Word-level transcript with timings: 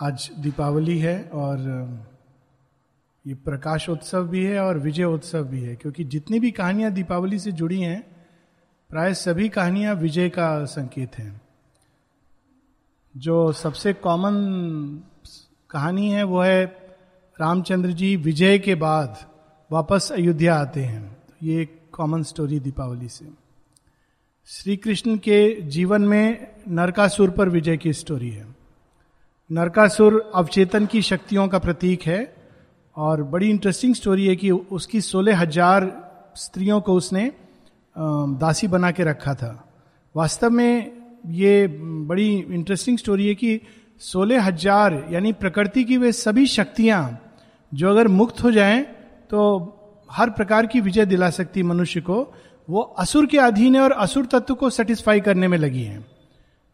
आज 0.00 0.30
दीपावली 0.38 0.98
है 0.98 1.30
और 1.32 1.58
ये 3.26 3.34
प्रकाश 3.34 3.88
उत्सव 3.88 4.28
भी 4.28 4.44
है 4.44 4.60
और 4.60 4.78
विजय 4.78 5.04
उत्सव 5.04 5.44
भी 5.44 5.60
है, 5.60 5.76
क्योंकि 5.76 6.04
जितनी 6.04 6.40
भी 6.40 6.50
कहानियाँ 6.50 6.90
दीपावली 6.90 7.38
से 7.38 7.52
जुड़ी 7.52 7.80
हैं, 7.80 8.16
प्राय 8.90 9.14
सभी 9.14 9.48
कहानियाँ 9.48 9.94
विजय 9.94 10.28
का 10.28 10.64
संकेत 10.64 11.18
हैं। 11.18 11.40
जो 13.16 13.52
सबसे 13.52 13.92
कॉमन 13.92 14.32
कहानी 15.70 16.10
है, 16.10 16.22
वो 16.22 16.42
है 16.42 16.64
रामचंद्र 17.40 17.92
जी 17.92 18.16
विजय 18.16 18.58
के 18.58 18.74
बाद 18.74 19.16
वापस 19.72 20.12
अयोध्या 20.12 20.56
आते 20.56 20.82
हैं। 20.82 21.12
तो 21.12 21.34
ये 21.42 21.62
एक 21.62 21.80
कॉमन 21.92 22.22
स्टोरी 22.22 22.60
दीपावली 22.60 23.08
से। 23.08 23.28
श्री 24.46 24.76
कृष्ण 24.76 25.16
के 25.16 25.60
जीवन 25.60 26.02
में 26.02 26.54
नरकासुर 26.68 27.30
पर 27.30 27.48
विजय 27.48 27.76
की 27.76 27.92
स्टोरी 27.92 28.30
है। 28.30 28.51
नरकासुर 29.52 30.14
अवचेतन 30.34 30.86
की 30.86 31.00
शक्तियों 31.02 31.46
का 31.48 31.58
प्रतीक 31.58 32.02
है 32.02 32.20
और 32.96 33.22
बड़ी 33.22 33.48
इंटरेस्टिंग 33.50 33.94
स्टोरी 33.94 34.26
है 34.26 34.36
कि 34.36 34.50
उसकी 34.50 35.00
सोलह 35.00 35.38
हज़ार 35.38 35.90
स्त्रियों 36.36 36.80
को 36.80 36.94
उसने 36.94 37.24
दासी 38.40 38.68
बना 38.68 38.90
के 38.90 39.04
रखा 39.04 39.34
था। 39.34 39.52
वास्तव 40.14 40.50
में 40.50 40.92
ये 41.30 41.66
बड़ी 42.08 42.28
इंटरेस्टिंग 42.30 42.98
स्टोरी 42.98 43.26
है 43.28 43.34
कि 43.34 43.60
सोलह 44.00 44.42
हज़ार, 44.42 45.06
यानी 45.10 45.32
प्रकृति 45.34 45.84
की 45.84 45.96
वे 45.96 46.12
सभी 46.12 46.46
शक्तियाँ 46.46 47.02
जो 47.72 47.90
अगर 47.90 48.08
मुक्त 48.10 48.42
हो 48.44 48.50
जाएँ 48.50 48.82
तो 49.30 49.42
हर 50.10 50.30
प्रकार 50.30 50.66
की 50.66 50.80
विजय 50.80 51.06
दिला 51.06 51.30
सकती 51.32 51.62
मनुष्य 51.64 52.00
को। 52.00 52.22
वो 52.68 52.80
असुर 52.80 53.26
के 53.26 53.38
अधीन 53.40 53.74
है 53.76 53.82
और 53.82 53.92
असुर 53.98 54.26
तत्व 54.26 54.54
को 54.54 54.70
सेटिस्फाई 54.70 55.20
करने 55.20 55.48
में 55.48 55.58
लगी 55.58 55.82
है। 55.82 56.00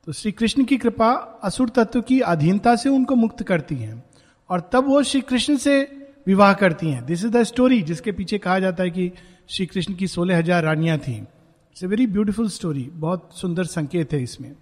तो 0.09 0.13
श्री 0.13 0.31
कृष्ण 0.33 0.65
की 0.65 0.77
कृपा 0.79 1.11
असुर 1.45 1.69
तत्व 1.69 2.01
की 2.01 2.19
अधीनता 2.25 2.75
से 2.77 2.89
उनको 2.89 3.15
मुक्त 3.15 3.43
करती 3.43 3.75
है 3.75 4.03
और 4.51 4.61
तब 4.73 4.87
वो 4.89 5.03
श्री 5.03 5.21
कृष्ण 5.21 5.57
से 5.57 5.81
विवाह 6.27 6.53
करती 6.53 6.91
हैं। 6.91 7.05
दिस 7.07 7.25
इज़ 7.25 7.31
द 7.33 7.43
स्टोरी 7.43 7.81
जिसके 7.83 8.13
पीछे 8.13 8.39
कहा 8.39 8.59
जाता 8.59 8.83
है 8.83 8.91
कि 8.91 9.11
श्री 9.49 9.67
कृष्ण 9.67 9.95
की 9.95 10.07
सोलह 10.07 10.39
हज़ार 10.39 10.65
रानियाँ 10.65 10.97
थी। 10.99 11.13
It's 11.13 11.85
a 11.85 11.87
very 11.87 12.07
beautiful 12.07 12.49
story 12.49 12.89
बहुत 12.95 13.29
सुंदर 13.35 13.65
संकेत 13.67 14.13
है 14.13 14.23
इसमें। 14.23 14.55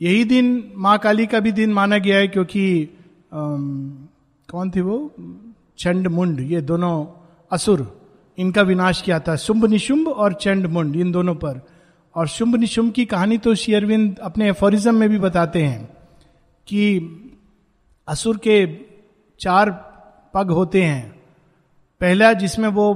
यही 0.00 0.24
दिन 0.24 0.72
माँ 0.76 0.96
काली 0.98 1.26
का 1.26 1.40
भी 1.40 1.52
दिन 1.52 1.72
माना 1.72 1.98
गया 1.98 2.18
है 2.18 2.28
क्योंकि 2.28 2.88
कौन 3.34 4.70
थे 4.70 4.80
वो? 4.80 5.12
चंड 5.78 6.06
मुंड, 6.08 6.40
ये 6.42 6.60
दोनों 6.62 6.94
असुर, 7.50 7.86
इनका 8.38 8.62
विनाश 8.62 9.02
किया 9.02 9.20
था। 9.20 9.36
शुंभ 9.38 9.66
निशुंभ 9.66 10.08
और 10.08 10.32
चंड 10.34 10.66
मुंड, 10.66 10.96
इन 10.96 11.12
दोनों 11.12 11.34
पर। 11.34 11.60
और 12.14 12.28
शुंभ 12.28 12.56
निशुंभ 12.56 12.92
की 12.92 13.04
कहानी 13.04 13.38
तो 13.38 13.54
शेयरविंद 13.54 14.18
अपने 14.18 14.48
एफोरिज्म 14.48 14.94
में 14.94 15.08
भी 15.08 15.18
बताते 15.18 15.62
हैं 15.62 15.84
कि 16.68 17.00
असुर 18.08 18.36
के 18.36 18.78
चार 19.40 19.70
पग 20.34 20.50
होते 20.50 20.82
हैं। 20.82 21.22
पहला 22.00 22.32
जिसमें 22.32 22.68
वो 22.68 22.94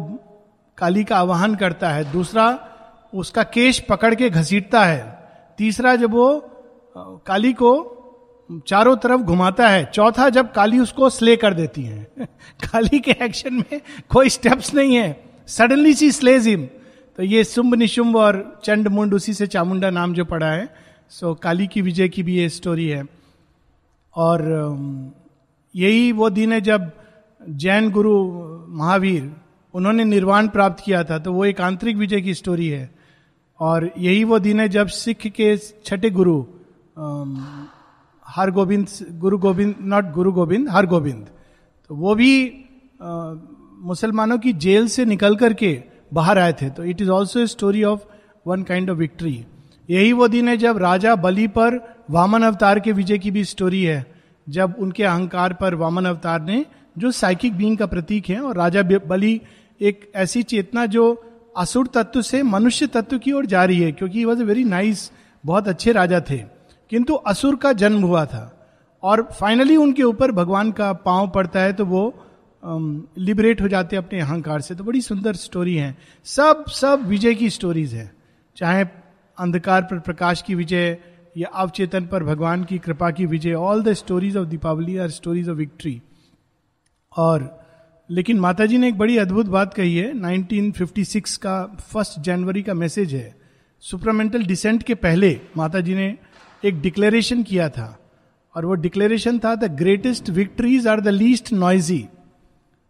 काली 0.78 1.04
का 1.04 1.16
आवाहन 1.16 1.54
करता 1.54 1.90
है, 1.90 2.12
दूसरा 2.12 2.68
उसका 3.14 3.42
केश 3.42 3.80
पकड़ 3.80 4.14
के 4.14 4.30
घसीटता 4.30 4.84
है, 4.84 5.28
तीसरा 5.58 5.96
जब 5.96 6.10
वो 6.10 6.50
काली 6.98 7.52
को 7.52 7.92
चारों 8.66 8.96
तरफ़ 8.96 9.20
घुमाता 9.20 9.68
है, 9.68 9.84
चौथा 9.84 10.28
जब 10.28 10.52
काली 10.52 10.78
उसको 10.78 11.10
स्ले 11.10 11.36
कर 11.36 11.54
देती 11.54 11.82
है। 11.82 12.10
काली 12.72 12.98
के 12.98 13.10
एक्शन 13.10 13.54
में 13.54 13.80
कोई 14.08 14.28
स्टेप्स 14.28 14.74
नहीं 14.74 14.96
है। 14.96 15.24
सडनली 15.46 15.94
सी 15.94 16.12
स्लेज 16.12 16.46
हिम 16.46 16.68
तो 17.16 17.22
ये 17.22 17.42
शुंभ 17.44 17.74
निशुंभ 17.74 18.16
और 18.16 18.60
चंड 18.64 18.88
मुंड 18.88 19.14
उसी 19.14 19.32
से 19.34 19.46
चामुंडा 19.46 19.90
नाम 19.90 20.14
जो 20.14 20.24
पड़ा 20.24 20.46
है। 20.46 20.68
सो 21.10 21.34
काली 21.34 21.66
की 21.66 21.82
विजय 21.82 22.08
की 22.08 22.22
भी 22.22 22.34
ये 22.36 22.48
स्टोरी 22.48 22.88
है। 22.88 23.04
और 24.16 24.42
यही 25.74 26.12
वो 26.12 26.28
दिन 26.30 26.52
है 26.52 26.60
जब 26.60 26.90
जैन 27.40 27.90
गुरु 27.90 28.12
महावीर, 28.76 29.32
उन्होंने 29.74 30.04
निर्वाण 30.04 30.48
प्राप्त 30.48 30.84
किया 30.84 31.02
था 31.04 31.18
तो 31.18 31.32
वो 31.32 31.44
एक 31.44 31.60
आंतरिक 31.60 31.96
विजय 31.96 32.20
की 32.20 32.34
स्टोरी 32.34 32.68
है। 32.68 32.90
और 33.60 33.90
यही 33.98 34.24
वो 34.24 34.38
दिन 34.38 34.60
है 34.60 34.68
जब 34.68 34.86
सिख 34.86 35.26
के 35.36 35.56
छठे 35.56 36.10
गुरु 36.10 36.38
हर 38.26 38.50
गोविंद 38.50 38.88
गुरु 39.18 39.38
गोविंद 39.38 39.74
नॉट 39.80 40.12
गुरु 40.12 40.32
गोविंद 40.32 40.68
हर 40.70 40.86
गोविंद 40.86 41.26
तो 41.90 41.94
वो 41.94 42.14
भी 42.14 42.32
मुसलमानों 43.00 44.38
की 44.38 44.52
जेल 44.52 44.88
से 44.88 45.04
निकल 45.04 45.36
करके 45.36 45.72
बाहर 46.14 46.38
आए 46.38 46.52
थे। 46.52 46.70
तो 46.70 46.84
it 46.84 47.00
is 47.00 47.10
also 47.10 47.40
a 47.40 47.46
story 47.46 47.84
of 47.84 48.00
one 48.46 48.62
kind 48.62 48.90
of 48.90 48.98
victory 48.98 49.44
यही 49.90 50.12
वो 50.12 50.28
दिन 50.28 50.48
है 50.48 50.56
जब 50.56 50.78
राजा 50.78 51.14
बलि 51.14 51.46
पर 51.46 51.96
वामन 52.10 52.42
अवतार 52.42 52.80
के 52.80 52.92
विजय 52.92 53.18
की 53.18 53.30
भी 53.30 53.44
स्टोरी 53.44 53.82
है। 53.82 54.14
जब 54.48 54.74
उनके 54.78 55.04
अहंकार 55.04 55.52
पर 55.52 55.74
वामन 55.74 56.04
अवतार 56.04 56.42
ने, 56.42 56.66
जो 56.98 57.10
साइकिक 57.10 57.56
बींग 57.56 57.78
का 57.78 57.86
प्रतीक 57.86 58.28
है, 58.28 58.40
और 58.40 58.56
राजा 58.56 58.82
बलि 58.82 59.40
एक 59.80 60.12
ऐसी 60.14 60.42
चेतना 60.42 60.86
जो 60.86 61.24
असुर 61.56 61.86
तत्व 61.86 62.22
से 62.22 62.42
मनुष्य 62.42 62.86
तत्व 62.86 63.18
की 63.18 63.32
ओर 63.32 63.46
जा 63.46 63.64
रही 63.64 63.80
है, 63.80 63.92
क्योंकि 63.92 64.24
वॉज़ 64.24 64.40
ए 64.40 64.44
वेरी 64.44 64.64
नाइस 64.64 65.10
बहुत 65.46 65.68
अच्छे 65.68 65.92
राजा 65.92 66.20
थे। 66.20 66.38
किंतु 66.90 67.14
असुर 67.14 67.56
का 67.56 67.72
जन्म 67.72 68.02
हुआ 68.02 68.24
था। 68.24 68.52
और 69.02 69.28
फाइनली 69.40 69.76
उनके 69.76 70.02
ऊपर 70.02 70.32
भगवान 70.32 70.72
का 70.72 70.92
पाँव 70.92 71.28
पड़ता 71.28 71.60
है 71.60 71.72
तो 71.72 71.84
वो 71.84 72.14
लिबरेट 73.18 73.60
हो 73.60 73.68
जाते 73.68 73.96
हैं 73.96 74.02
अपने 74.04 74.20
अहंकार 74.20 74.60
से। 74.60 74.74
तो 74.74 74.84
बड़ी 74.84 75.00
सुंदर 75.00 75.34
स्टोरी 75.34 75.76
है। 75.76 75.96
सब 76.24 76.64
सब 76.66 77.06
विजय 77.06 77.34
की 77.34 77.50
स्टोरीज 77.50 77.94
है। 77.94 78.14
चाहे 78.56 78.84
अंधकार 79.38 79.82
पर 79.82 79.98
प्रकाश 79.98 80.42
की 80.42 80.54
विजय, 80.54 80.98
या 81.36 81.48
अवचेतन 81.48 82.06
पर 82.06 82.24
भगवान 82.24 82.64
की 82.64 82.78
कृपा 82.78 83.10
की 83.10 83.26
विजय 83.26 83.52
all 83.52 83.82
the 83.82 83.92
stories 83.92 84.36
of 84.36 84.48
Deepawali 84.48 84.96
are 84.96 85.10
stories 85.10 85.48
of 85.48 85.56
victory 85.56 86.02
और, 87.16 87.64
लेकिन 88.10 88.40
माता 88.40 88.66
जी 88.66 88.78
ने 88.78 88.88
एक 88.88 88.98
बड़ी 88.98 89.16
अद्भुत 89.18 89.46
बात 89.46 89.74
कही 89.74 89.96
है। 89.96 90.12
1956 90.12 91.36
का 91.36 91.64
फ़र्स्ट 91.80 92.20
जनवरी 92.20 92.62
का 92.62 92.74
मैसेज 92.74 93.14
है। 93.14 93.34
सुपरामेंटल 93.80 94.42
डिसेंट 94.42 94.82
के 94.82 94.94
पहले 94.94 95.40
माता 95.56 95.80
जी 95.80 95.94
ने 95.94 96.18
एक 96.64 96.80
डिक्लेरेशन 96.80 97.42
किया 97.42 97.68
था। 97.68 97.98
और 98.56 98.64
वो 98.64 98.74
डिक्लेरेशन 98.74 99.38
था 99.38 99.54
the 99.54 99.64
greatest 99.64 100.30
victories 100.30 100.86
are 100.86 101.00
the 101.00 101.08
least 101.08 101.52
noisy 101.52 102.06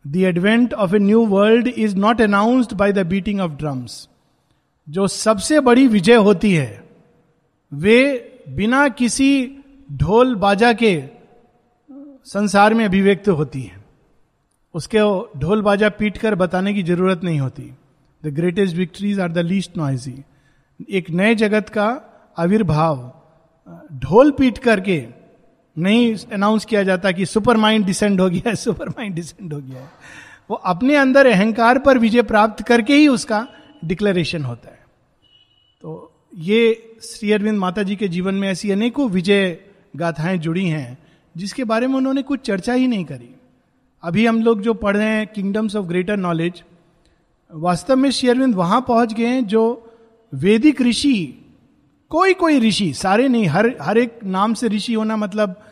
the 0.07 0.17
advent 0.25 0.75
of 0.75 0.95
a 0.95 0.99
new 0.99 1.25
world 1.27 1.69
is 1.69 1.97
not 1.97 2.21
announced 2.23 2.73
by 2.75 2.93
the 2.93 3.07
beating 3.07 3.41
of 3.41 3.53
drums 3.53 4.09
जो 4.89 5.07
सबसे 5.09 5.61
बड़ी 5.61 5.87
विजय 5.89 6.15
होती 6.17 6.53
है, 6.53 6.85
वे 7.73 7.99
बिना 8.49 8.89
किसी 8.91 9.31
ढोल 9.93 10.35
बाजा 10.35 10.73
के 10.73 11.03
संसार 12.27 12.75
में 12.75 12.85
अभिव्यक्त 12.85 13.29
होती 13.31 13.63
है। 13.63 13.85
उसके 14.75 14.99
ढोल 15.39 15.63
बाजा 15.63 15.89
पीट 15.89 16.19
कर 16.19 16.35
बताने 16.35 16.75
की 16.75 16.83
ज़रूरत 16.83 17.21
नहीं 17.25 17.41
होती। 17.41 17.71
The 18.23 18.35
greatest 18.35 18.77
victories 18.77 19.21
are 19.21 19.33
the 19.33 19.39
least 19.39 19.77
noisy 19.77 20.15
एक 20.91 21.11
नए 21.11 21.35
जगत 21.35 21.69
का 21.69 21.87
आविर्भाव, 22.37 22.97
ढोल 23.95 24.31
पीट 24.31 24.59
करके 24.59 24.99
नहीं 25.79 26.17
अनाउंस 26.33 26.65
किया 26.65 26.83
जाता 26.83 27.13
कि 27.13 27.27
सुपर 27.27 27.57
माइंड 27.57 27.87
डिसेंड 27.87 28.21
हो 28.21 28.31
गया 28.31 28.49
है 28.49 28.55
सुपर 28.57 28.89
माइंड 28.89 29.15
डिसेंड 29.15 29.53
हो 29.53 29.61
गया। 29.61 29.81
है 29.81 29.91
वो 30.51 30.57
अपने 30.57 30.97
अंदर 30.97 31.27
अहंकार 31.27 31.79
पर 31.79 31.99
विजय 31.99 32.23
प्राप्त 32.23 32.65
करके 32.65 32.95
ही 32.95 33.09
उसका 33.09 33.49
डिक्लेरेशन 33.85 34.45
होता 34.45 34.69
है। 34.69 34.79
तो 35.83 36.13
ये 36.35 36.93
श्री 37.03 37.33
अरविंद 37.33 37.59
माता 37.59 37.83
जी 37.83 37.97
के 37.97 38.09
जीवन 38.09 38.35
में 38.35 38.49
ऐसी 38.49 38.71
अनेकों 38.71 39.09
विजय 39.11 39.59
गाथाएँ 39.97 40.39
जुड़ी 40.39 40.67
हैं, 40.67 40.99
जिसके 41.37 41.65
बारे 41.65 41.87
में 41.87 41.95
उन्होंने 41.95 42.23
कुछ 42.23 42.41
चर्चा 42.41 42.73
ही 42.73 42.87
नहीं 42.87 43.05
करी। 43.05 43.35
अभी 44.03 44.27
हम 44.27 44.43
लोग 44.43 44.61
जो 44.63 44.75
पढ़ 44.75 44.97
रहे 44.97 45.09
हैं 45.09 45.27
किंगडम्स 45.27 45.77
ऑफ़ 45.77 45.87
ग्रेटर 45.87 46.17
नॉलेज 46.17 46.63
वास्तव 47.53 47.97
में 47.97 48.11
श्री 48.11 48.29
अरविंद 48.29 48.55
वहाँ 48.55 48.81
पहुँच 48.81 49.15
गए 49.15 49.27
हैं 49.27 49.47
जो 49.47 49.93
वैदिक 50.35 50.83
ऋषि 50.83 51.46
कोई 52.09 52.35
कोई 52.35 52.61
ऋषि, 52.61 52.95
सारे 52.95 53.29
नहीं, 53.29 53.47
हर 53.47 53.77
हर 53.83 53.99
एक 53.99 54.19
नाम 54.25 54.55
से 54.55 54.69
ऋषि 54.69 54.95
होना 54.95 55.17
मतलब 55.17 55.63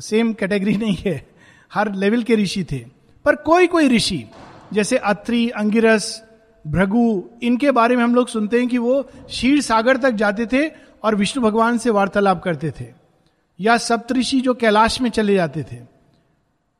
सेम 0.00 0.32
कैटेगरी 0.32 0.76
नहीं 0.76 0.96
है। 0.96 1.28
हर 1.74 1.94
लेवल 1.94 2.22
के 2.22 2.34
ऋषि 2.34 2.64
थे। 2.64 2.86
पर 3.24 3.36
कोई 3.36 3.66
कोई 3.66 3.88
ऋषि, 3.88 4.24
जैसे 4.72 4.96
अत्रि, 4.96 5.50
अंगिरस, 5.50 6.22
भृगु, 6.66 7.30
इनके 7.42 7.70
बारे 7.70 7.96
में 7.96 8.04
हम 8.04 8.14
लोग 8.14 8.28
सुनते 8.28 8.58
हैं 8.58 8.68
कि 8.68 8.78
वो 8.78 9.02
क्षीर 9.02 9.60
सागर 9.60 9.96
तक 9.96 10.10
जाते 10.10 10.46
थे 10.46 10.70
और 11.02 11.14
विष्णु 11.14 11.44
भगवान 11.44 11.78
से 11.78 11.90
वार्तालाप 11.90 12.42
करते 12.42 12.70
थे। 12.70 12.86
या 13.60 13.76
सप्तऋषि 13.76 14.40
जो 14.40 14.54
कैलाश 14.54 15.00
में 15.00 15.10
चले 15.10 15.34
जाते 15.34 15.62
थे। 15.62 15.76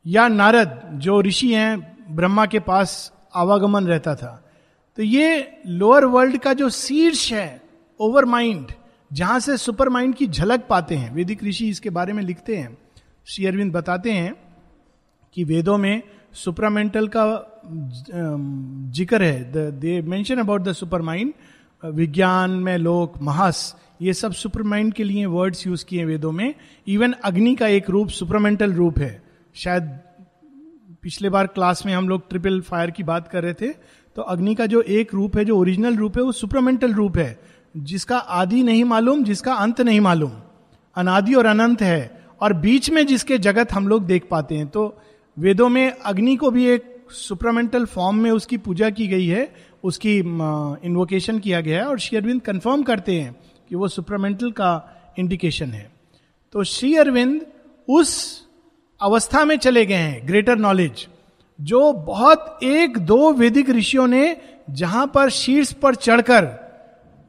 या 0.07 0.29
नारद, 0.29 0.81
जो 0.93 1.23
ऋषि 1.23 1.55
हैं, 1.55 1.97
ब्रह्मा 2.17 2.47
के 2.47 2.61
पास 2.61 3.13
आवागमन 3.35 3.85
रहता 3.85 4.15
था। 4.15 4.51
तो 4.97 5.03
ये 5.03 5.61
लोअर 5.67 6.05
वर्ल्ड 6.05 6.39
का 6.39 6.53
जो 6.53 6.71
शीर्ष 6.71 7.33
है 7.33 7.63
ओवर 8.01 8.25
माइंड 8.25 8.67
जहाँ 9.13 9.39
से 9.41 9.57
सुपर 9.57 9.89
माइंड 9.89 10.15
की 10.15 10.27
झलक 10.27 10.67
पाते 10.69 10.95
हैं, 10.95 11.13
वेदिक 11.15 11.45
ऋषि 11.45 11.69
इसके 11.69 11.91
बारे 11.91 12.13
में 12.13 12.23
लिखते 12.23 12.57
हैं। 12.57 12.77
श्री 13.27 13.47
अरविंद 13.47 13.73
बताते 13.73 14.13
हैं 14.13 14.35
कि 15.37 15.45
वेदों 15.45 15.77
में 15.79 16.03
सुपरामेंटल 16.35 17.09
का 17.17 17.25
ज़िक्र 18.93 19.23
है। 19.23 19.71
They 19.73 20.01
mention 20.03 20.39
about 20.39 20.63
the 20.63 20.73
supermind 21.03 21.33
विज्ञान 21.83 22.51
में 22.51 22.77
लोक, 22.79 23.15
महस, 23.23 23.75
ये 24.03 24.13
सब 24.15 24.33
सुपरमाइंड 24.33 24.93
के 24.95 25.05
लिए 25.05 25.27
वर्ड्स 25.27 25.67
यूज़ 25.67 25.85
किए 25.85 26.05
वेदों 26.05 26.33
में। 26.33 26.55
इवन 26.87 27.13
अग्नि 27.25 27.55
का 27.55 27.67
एक 27.69 27.91
रूप 27.91 28.09
सुपरमेंटल 28.11 28.73
रूप 28.73 28.99
है। 28.99 29.23
शायद 29.57 29.99
पिछले 31.03 31.29
बार 31.31 31.47
क्लास 31.49 31.85
में 31.87 31.93
हम 31.95 32.09
लोग 32.09 32.29
ट्रिपल 32.29 32.61
फायर 32.61 32.91
की 32.91 33.03
बात 33.03 33.29
कर 33.29 33.43
रहे 33.43 33.55
थे 33.55 33.73
तो 34.17 34.23
अग्नि 34.25 34.55
का 34.55 34.67
जो 34.67 34.81
एक 34.83 35.15
रूप 35.15 35.37
है, 35.37 35.45
जो 35.45 35.59
ओरिजिनल 35.59 35.97
रूप 35.97 36.17
है, 36.17 36.23
वो 36.23 36.33
सुपरमेंटल 36.33 36.93
रूप 36.95 37.17
है। 37.19 37.39
जिसका 37.77 38.17
आदि 38.17 38.63
नहीं 38.63 38.85
मालूम, 38.85 39.25
जिसका 39.25 39.55
अंत 39.55 39.81
नहीं 39.81 40.01
मालूम। 40.01 40.33
अनादि 40.97 41.35
और 41.35 41.47
अनंत 41.47 41.83
है, 41.83 42.25
और 42.41 42.53
बीच 42.53 42.91
में 42.91 43.07
जिसके 43.07 43.39
जगत 43.39 43.73
हम 43.73 43.89
लोग 43.89 44.07
देख 44.07 44.27
पाते 44.31 44.55
हैं। 44.55 44.69
तो 44.69 44.99
वेदों 45.39 45.69
में 45.69 45.91
अग्नि 45.91 46.37
को 46.37 46.51
भी 46.51 46.67
एक 46.67 47.07
सुपरमेंटल 47.11 47.85
फॉर्म 47.85 48.17
में 48.17 48.31
उसकी 48.31 48.57
पूजा 48.57 48.91
की 48.91 49.07
गई 49.07 49.27
है, 49.27 49.55
उसकी 49.85 50.19
इन्वोकेशन 50.19 51.39
किया 51.39 51.61
गया 51.61 51.79
है, 51.79 51.89
और 51.89 51.99
श्री 51.99 52.19
अरविंद 52.19 52.41
कन्फर्म 52.41 52.83
करते 52.83 53.21
हैं 53.21 53.37
कि 53.69 53.77
वो 53.77 53.89
सुपरमेंटल 53.89 54.51
का 54.51 54.89
इंडिकेशन 55.19 55.67
है। 55.67 55.93
तो 56.53 56.65
श्री 56.65 56.95
अरविंद 56.97 57.41
उस 57.89 58.43
अवस्था 59.01 59.45
में 59.45 59.57
चले 59.57 59.87
गए 59.87 59.95
हैं 59.95 60.29
ग्रेटर 60.29 60.57
नॉलेज 60.57 61.07
जो 61.61 61.93
बहुत 61.93 62.59
एक 62.63 62.99
दो 62.99 63.33
वैदिक 63.33 63.71
ऋषियों 63.71 64.07
ने 64.07 64.37
जहाँ 64.71 65.07
पर 65.07 65.31
शीर्ष 65.31 65.73
पर 65.73 65.95
चढ़कर 65.95 66.62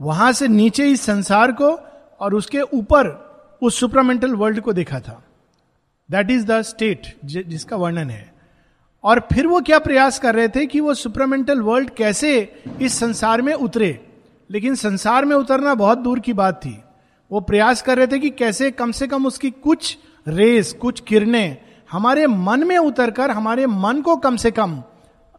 वहाँ 0.01 0.31
से 0.31 0.47
नीचे 0.47 0.87
इस 0.87 1.01
संसार 1.01 1.51
को 1.51 1.79
और 2.19 2.33
उसके 2.33 2.61
ऊपर 2.61 3.07
उस 3.61 3.79
सुपरमेंटल 3.79 4.35
वर्ल्ड 4.35 4.61
को 4.61 4.73
देखा 4.73 4.99
था। 4.99 5.23
दैट 6.11 6.31
इज़ 6.31 6.45
द 6.45 6.61
स्टेट 6.61 7.17
जिसका 7.25 7.75
वर्णन 7.75 8.09
है। 8.09 8.33
और 9.03 9.19
फिर 9.19 9.47
वो 9.47 9.61
क्या 9.61 9.79
प्रयास 9.79 10.19
कर 10.19 10.35
रहे 10.35 10.47
थे 10.47 10.65
कि 10.65 10.79
वो 10.79 10.93
सुपरमेंटल 10.93 11.61
वर्ल्ड 11.61 11.89
कैसे 11.89 12.55
इस 12.81 12.99
संसार 12.99 13.41
में 13.41 13.53
उतरे? 13.53 14.07
लेकिन 14.51 14.75
संसार 14.75 15.25
में 15.25 15.35
उतरना 15.35 15.75
बहुत 15.75 15.97
दूर 15.97 16.19
की 16.19 16.33
बात 16.33 16.65
थी। 16.65 16.83
वो 17.31 17.39
प्रयास 17.39 17.81
कर 17.81 17.97
रहे 17.97 18.07
थे 18.07 18.19
कि 18.19 18.29
कैसे 18.29 18.71
कम 18.71 18.91
से 18.91 19.07
कम 19.07 19.25
उसकी 19.25 19.51
कुछ 19.51 19.97
रेस 20.27 20.73
कुछ 20.73 20.99
किरणें 20.99 21.57
हमारे 21.91 22.27
मन 22.27 22.63
में 22.67 22.77
उतरकर 22.77 23.31
हमारे 23.31 23.65
मन 23.67 24.01
को 24.01 24.15
कम 24.15 24.35
से 24.35 24.51
कम 24.51 24.83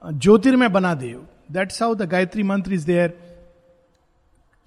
ज्योतिर्मय 0.07 0.69
बना 0.69 0.95
दे। 0.95 1.17
That's 1.53 1.83
how 1.83 1.95
the 1.95 2.03
Gayatri 2.03 2.43
mantra 2.43 2.73
is 2.73 2.87
there 2.87 3.34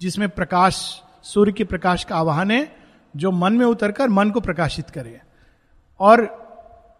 जिसमें 0.00 0.28
प्रकाश, 0.28 1.02
सूर्य 1.22 1.52
के 1.52 1.64
प्रकाश 1.64 2.04
का 2.04 2.16
आवाहन 2.16 2.50
है, 2.50 2.76
जो 3.16 3.30
मन 3.30 3.52
में 3.52 3.66
उतरकर 3.66 4.08
मन 4.08 4.30
को 4.30 4.40
प्रकाशित 4.40 4.90
करे। 4.90 5.20
और 6.00 6.24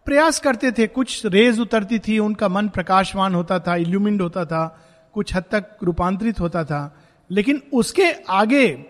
प्रयास 0.05 0.39
करते 0.39 0.71
थे, 0.71 0.87
कुछ 0.87 1.25
रेज 1.25 1.59
उतरती 1.59 1.99
थी, 1.99 2.19
उनका 2.19 2.47
मन 2.47 2.67
प्रकाशवान 2.67 3.35
होता 3.35 3.59
था 3.59 3.75
इल्यूमिंड 3.75 4.21
होता 4.21 4.45
था, 4.45 4.79
कुछ 5.13 5.35
हद 5.35 5.43
तक 5.51 5.77
रूपांतरित 5.83 6.39
होता 6.39 6.63
था। 6.63 6.95
लेकिन 7.31 7.61
उसके 7.73 8.11
आगे 8.29 8.85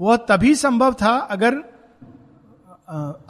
वह 0.00 0.16
तभी 0.16 0.54
संभव 0.54 0.92
था, 0.92 1.16
अगर 1.16 1.54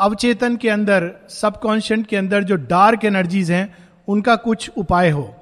अवचेतन 0.01 0.57
के 0.57 0.69
अंदर 0.69 1.13
सबकॉन्शियंट 1.29 2.07
के 2.07 2.17
अंदर 2.17 2.43
जो 2.43 2.57
डार्क 2.57 3.05
एनर्जीज 3.05 3.51
हैं, 3.51 3.89
उनका 4.09 4.37
कुछ 4.37 4.71
उपाय 4.77 5.11
हो। 5.11 5.35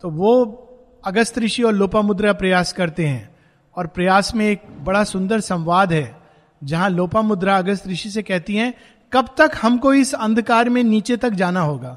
तो 0.00 0.10
वो 0.10 0.60
अगस्त 1.04 1.38
ऋषि 1.38 1.62
और 1.62 1.72
लोपामुद्रा 1.72 2.32
प्रयास 2.32 2.72
करते 2.72 3.06
हैं। 3.06 3.33
और 3.76 3.86
प्रयास 3.86 4.34
में 4.34 4.50
एक 4.50 4.62
बड़ा 4.84 5.04
सुंदर 5.04 5.40
संवाद 5.40 5.92
है, 5.92 6.16
जहाँ 6.64 6.90
लोपा 6.90 7.22
मुद्रा 7.22 7.58
अगस्त 7.58 7.86
ऋषि 7.86 8.10
से 8.10 8.22
कहती 8.22 8.56
हैं, 8.56 8.74
कब 9.12 9.28
तक 9.38 9.50
हमको 9.62 9.94
इस 9.94 10.14
अंधकार 10.14 10.68
में 10.68 10.82
नीचे 10.84 11.16
तक 11.16 11.30
जाना 11.30 11.60
होगा? 11.60 11.96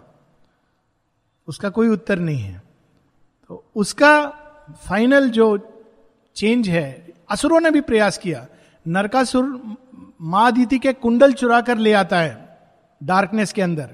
उसका 1.48 1.70
कोई 1.70 1.88
उत्तर 1.88 2.20
नहीं 2.20 2.40
है। 2.40 2.62
तो 3.50 3.72
उसका 3.76 4.28
फाइनल 4.88 5.30
जो 5.30 5.58
चेंज 6.36 6.70
है, 6.70 7.14
असुरों 7.30 7.60
ने 7.60 7.72
भी 7.72 7.82
प्रयास 7.82 8.18
किया। 8.18 8.46
नरकासुर 8.88 9.76
माँ 10.22 10.52
दीति 10.52 10.80
के 10.80 10.94
कुंडल 10.94 11.34
चुरा 11.34 11.62
कर 11.62 11.78
ले 11.78 11.94
आता 11.94 12.20
है 12.20 12.60
डार्कनेस 13.02 13.54
के 13.54 13.62
अंदर। 13.62 13.90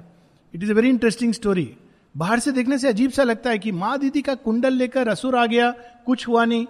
It 0.53 0.63
is 0.63 0.71
a 0.71 0.75
very 0.75 0.89
interesting 0.89 1.33
story 1.33 1.75
बाहर 2.17 2.39
से 2.39 2.51
देखने 2.51 2.77
से 2.77 2.87
अजीब 2.87 3.11
सा 3.11 3.23
लगता 3.23 3.49
है 3.49 3.59
कि 3.59 3.71
माँ 3.71 3.97
दीदी 3.99 4.21
का 4.21 4.35
कुंडल 4.35 4.73
लेकर 4.73 5.07
असुर 5.07 5.37
आ 5.37 5.45
गया, 5.45 5.71
कुछ 6.05 6.27
हुआ 6.27 6.45
नहीं। 6.45 6.65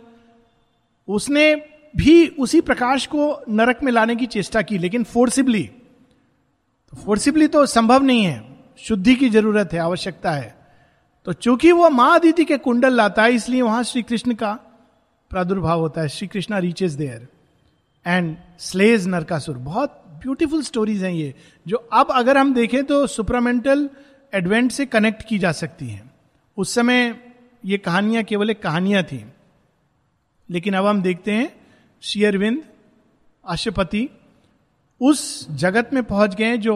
उसने 1.07 1.55
भी 1.93 2.27
उसी 2.27 2.61
प्रकाश 2.61 3.05
को 3.05 3.43
नरक 3.49 3.83
में 3.83 3.91
लाने 3.91 4.15
की 4.15 4.25
चेष्टा 4.27 4.61
की, 4.61 4.77
लेकिन 4.77 5.03
फोर्सिबली 5.03 5.63
तो 6.93 6.97
फोर्सिबली 6.97 7.47
तो 7.47 7.65
संभव 7.65 8.03
नहीं 8.03 8.23
है, 8.23 8.43
शुद्धि 8.79 9.15
की 9.15 9.29
ज़रूरत 9.29 9.73
है, 9.73 9.79
आवश्यकता 9.79 10.31
है। 10.31 10.55
तो 11.27 11.33
चूँकि 11.33 11.71
वह 11.71 11.89
माँ 11.89 12.13
अदिति 12.15 12.45
के 12.45 12.57
कुंडल 12.57 12.93
लाता 12.93 13.23
है, 13.23 13.33
इसलिए 13.33 13.61
वहाँ 13.61 13.83
श्री 13.83 14.01
कृष्ण 14.03 14.33
का 14.33 14.53
प्रादुर्भाव 15.31 15.79
होता 15.79 16.01
है 16.01 16.09
Shri 16.09 16.27
Krishna 16.27 16.57
reaches 16.59 16.93
there 16.93 17.27
and 18.05 18.35
slays 18.59 19.07
Narakasur 19.07 19.57
बहुत 19.59 19.99
ब्यूटीफुल 20.21 20.61
स्टोरीज 20.63 21.03
हैं 21.03 21.11
ये, 21.11 21.33
जो 21.65 21.77
अब 21.93 22.11
अगर 22.11 22.37
हम 22.37 22.53
देखें 22.53 22.83
तो 22.83 23.05
सुपरामेंटल 23.07 23.89
एडवेंट 24.33 24.71
से 24.71 24.85
कनेक्ट 24.85 25.27
की 25.27 25.39
जा 25.39 25.51
सकती 25.51 25.87
हैं। 25.87 26.11
उस 26.57 26.73
समय 26.75 27.15
ये 27.63 27.77
कहानियाँ 27.77 28.23
केवल 28.23 28.49
एक 28.49 28.61
कहानियाँ 28.63 29.03
थी। 29.03 29.23
लेकिन 30.53 30.73
अब 30.73 30.85
हम 30.85 31.01
देखते 31.01 31.31
हैं, 31.31 31.51
शेयरविंद 32.03 32.63
अशुपति 33.45 34.09
उस 35.01 35.51
जगत 35.51 35.89
में 35.93 36.03
पहुँच 36.03 36.35
गए 36.35 36.57
जो 36.57 36.75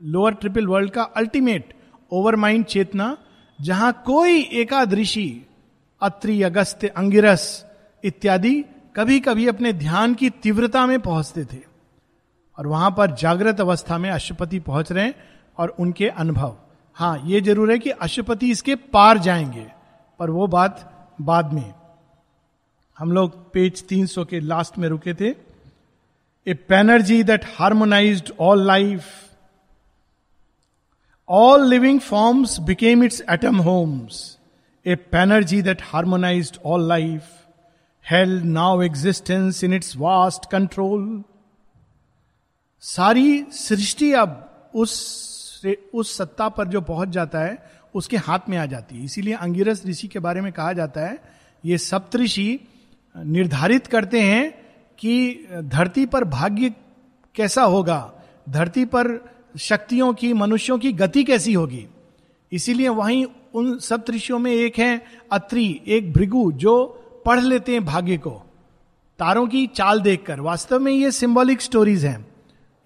लोअर 0.00 0.34
ट्रिपल 0.34 0.66
वर्ल्ड 0.66 0.90
का 0.90 1.02
अल्टीमेट 1.02 1.74
ओवर 2.12 2.36
माइंड 2.36 2.64
चेतना, 2.64 3.16
जहाँ 3.58 4.02
कोई 4.06 4.40
एकादृषि 4.40 5.46
अत्रि, 6.00 6.42
अगस्त्य, 6.42 6.88
अंगिरस 6.88 7.66
इत्यादि 8.04 8.64
कभी 8.96 9.20
कभी 9.20 9.46
अपने 9.48 9.72
ध्यान 9.72 10.14
की 10.14 10.30
तीव्रता 10.30 10.86
में 10.86 11.00
पहुँचते 11.00 11.44
थे। 11.44 11.60
और 12.58 12.66
वहाँ 12.66 12.90
पर 12.90 13.10
जागृत 13.10 13.60
अवस्था 13.60 13.98
में 13.98 14.10
अशुपति 14.10 14.58
पहुँच 14.60 14.92
रहे 14.92 15.04
हैं 15.04 15.14
और 15.58 15.68
उनके 15.68 16.08
अनुभव। 16.08 16.56
हाँ 16.94 17.22
ये 17.24 17.40
ज़रूर 17.40 17.72
है 17.72 17.78
कि 17.78 17.90
अशुपति 17.90 18.50
इसके 18.50 18.74
पार 18.74 19.18
जाएँगे, 19.18 19.66
पर 20.20 20.30
वो 20.30 20.46
बात 20.46 21.14
बाद 21.20 21.52
में। 21.52 21.74
हम 23.00 23.12
लोग 23.12 23.36
पेज 23.52 23.82
300 23.88 24.24
के 24.24 24.38
लास्ट 24.40 24.76
में 24.78 24.88
रुके 24.88 25.12
थे। 25.14 25.28
A 26.46 26.54
panergy 26.68 27.22
that 27.22 27.44
harmonise 27.58 28.32
all 28.40 28.66
life 28.66 29.04
all 31.28 31.64
living 31.68 32.00
forms 32.00 32.58
became 32.60 33.04
its 33.04 33.22
atom 33.30 33.56
homes 33.56 34.18
a 34.86 34.94
panergy 35.12 35.60
that 35.62 35.82
harmonise 35.82 36.58
all 36.64 36.86
life 36.88 37.30
held 38.06 38.44
now 38.44 38.82
existence 38.82 39.64
in 39.64 39.74
its 39.74 39.96
vast 39.96 40.50
control 40.50 41.22
सारी 42.82 43.44
सृष्टि 43.52 44.12
अब 44.12 44.70
उस 44.74 44.92
उस 45.94 46.16
सत्ता 46.16 46.48
पर 46.48 46.68
जो 46.68 46.80
पहुँच 46.80 47.08
जाता 47.08 47.38
है, 47.38 47.56
उसके 47.94 48.16
हाथ 48.16 48.48
में 48.48 48.56
आ 48.58 48.66
जाती 48.66 48.96
है। 48.96 49.04
इसीलिए 49.04 49.34
अंगिरस 49.34 49.82
ऋषि 49.86 50.08
के 50.08 50.18
बारे 50.18 50.40
में 50.40 50.52
कहा 50.52 50.72
जाता 50.72 51.00
है, 51.00 51.18
ये 51.64 51.78
सप्तऋषि 51.78 52.60
निर्धारित 53.14 53.86
करते 53.86 54.20
हैं 54.20 54.50
कि 54.98 55.46
धरती 55.52 56.06
पर 56.06 56.24
भाग्य 56.24 56.74
कैसा 57.34 57.62
होगा, 57.62 58.12
धरती 58.48 58.84
पर 58.84 59.08
शक्तियों 59.58 60.12
की, 60.14 60.32
मनुष्यों 60.32 60.78
की 60.78 60.92
गति 60.92 61.24
कैसी 61.24 61.52
होगी। 61.52 61.86
इसीलिए 62.52 62.88
वहीं 62.88 63.24
उन 63.54 63.78
सब 63.78 64.04
दृश्यों 64.06 64.38
में 64.38 64.52
एक 64.52 64.78
है 64.78 65.02
अत्रि, 65.32 65.80
एक 65.86 66.12
भृगु, 66.12 66.52
जो 66.52 66.86
पढ़ 67.26 67.40
लेते 67.40 67.72
हैं 67.72 67.84
भाग्य 67.84 68.16
को। 68.16 68.30
तारों 69.18 69.46
की 69.46 69.66
चाल 69.66 70.00
देखकर, 70.00 70.40
वास्तव 70.40 70.80
में 70.80 70.92
ये 70.92 71.10
सिंबॉलिक 71.10 71.60
स्टोरीज 71.60 72.04
हैं। 72.04 72.26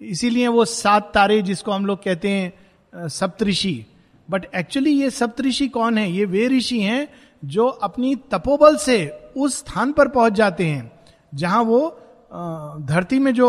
इसीलिए 0.01 0.47
वो 0.47 0.65
सात 0.65 1.11
तारे 1.13 1.41
जिसको 1.41 1.71
हम 1.71 1.85
लोग 1.85 2.03
कहते 2.03 2.29
हैं 2.29 3.07
सप्तऋषि। 3.07 3.85
बट 4.29 4.45
एक्चुअली 4.55 4.91
ये 4.91 5.09
सप्तऋषि 5.09 5.67
कौन 5.67 5.97
है? 5.97 6.11
ये 6.11 6.25
वे 6.25 6.47
ऋषि 6.47 6.79
हैं 6.79 7.07
जो 7.45 7.65
अपनी 7.67 8.15
तपोबल 8.15 8.75
से 8.75 9.05
उस 9.37 9.57
स्थान 9.57 9.91
पर 9.91 10.07
पहुँच 10.07 10.33
जाते 10.33 10.65
हैं, 10.65 10.91
जहाँ 11.35 11.63
वो 11.63 11.99
धरती 12.81 13.19
में 13.19 13.33
जो 13.33 13.47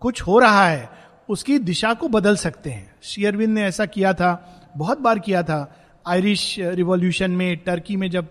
कुछ 0.00 0.22
हो 0.22 0.38
रहा 0.38 0.66
है, 0.68 0.88
उसकी 1.28 1.58
दिशा 1.58 1.94
को 1.94 2.08
बदल 2.08 2.36
सकते 2.36 2.70
हैं। 2.70 2.94
शेयरविंद 3.02 3.54
ने 3.54 3.62
ऐसा 3.62 3.86
किया 3.86 4.12
था, 4.14 4.30
बहुत 4.76 5.00
बार 5.00 5.18
किया 5.18 5.42
था। 5.42 5.76
आयरिश 6.06 6.56
रिवॉल्यूशन 6.58 7.30
में, 7.30 7.56
टर्की 7.56 7.96
में 7.96 8.10
जब 8.10 8.28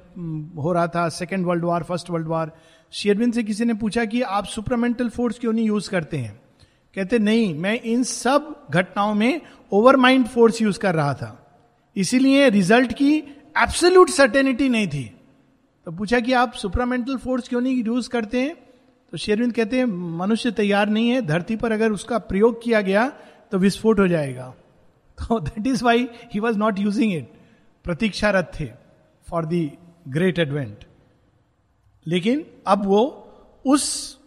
हो 0.57 0.71
रहा 0.73 0.87
था, 0.87 1.09
second 1.09 1.45
world 1.45 1.65
war, 1.65 1.83
first 1.83 2.09
world 2.09 2.27
war 2.27 2.51
Sri Aurobindo 2.91 3.33
से 3.33 3.43
किसी 3.43 3.65
ने 3.65 3.73
पूछा 3.73 4.05
कि 4.05 4.21
आप 4.21 4.45
सुपरमेंटल 4.45 5.09
फोर्स 5.09 5.39
क्यों 5.39 5.53
नहीं 5.53 5.65
यूज़ 5.65 5.89
करते 5.89 6.17
हैं? 6.17 6.41
कहते, 6.95 7.19
नहीं, 7.19 7.53
मैं 7.53 7.79
इन 7.81 8.03
सब 8.03 8.67
घटनाओं 8.71 9.13
में 9.13 9.41
ओवर 9.71 9.95
माइंड 9.95 10.25
फोर्स 10.25 10.61
यूज़ 10.61 10.79
कर 10.79 10.95
रहा 10.95 11.13
था। 11.13 11.61
इसीलिए 11.95 12.49
रिज़ल्ट 12.49 12.93
की 12.93 13.15
एब्सोल्यूट 13.57 14.09
सर्टेनिटी 14.09 14.69
नहीं 14.69 14.87
थी। 14.87 15.14
तो 15.85 15.91
पूछा 15.91 16.19
कि 16.19 16.33
आप 16.33 16.53
सुपरामेंटल 16.53 17.17
फोर्स 17.17 17.47
क्यों 17.47 17.61
नहीं 17.61 17.83
यूज़ 17.83 18.09
करते 18.09 18.41
हैं? 18.41 18.55
तो 19.11 19.17
शेरविंद 19.17 19.53
कहते 19.53 19.77
हैं, 19.77 19.85
मनुष्य 20.17 20.51
तैयार 20.51 20.89
नहीं 20.89 21.09
है, 21.09 21.21
धरती 21.21 21.55
पर 21.55 21.71
अगर 21.71 21.91
उसका 21.91 22.17
प्रयोग 22.17 22.63
किया 22.63 22.81
गया 22.81 23.09
तो 23.51 23.57
विस्फोट 23.57 23.99
हो 23.99 24.07
जाएगा। 24.07 24.53
तो 25.19 25.39
that 25.39 25.67
is 25.67 25.83
why 25.83 26.07
he 26.33 26.39
was 26.39 26.57
not 26.57 26.79
using 26.79 27.13
it 27.13 27.29
प्रतीक्षारत 27.83 28.51
थे 28.59 28.65
फॉर 29.29 29.45
द 29.45 29.69
ग्रेट 30.07 30.39
एडवेंट 30.39 30.85
लेकिन 32.07 32.45
अब 32.67 32.85
वो 32.85 33.01
उस, 33.65 34.17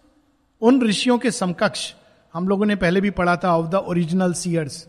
उन 0.62 0.82
ऋषियों 0.82 1.18
के 1.18 1.30
समकक्ष, 1.30 1.94
हम 2.34 2.48
लोगों 2.48 2.66
ने 2.66 2.76
पहले 2.76 3.00
भी 3.00 3.10
पढ़ा 3.10 3.36
था 3.36 3.56
of 3.56 3.66
the 3.66 3.74
original 3.74 4.32
seers 4.32 4.86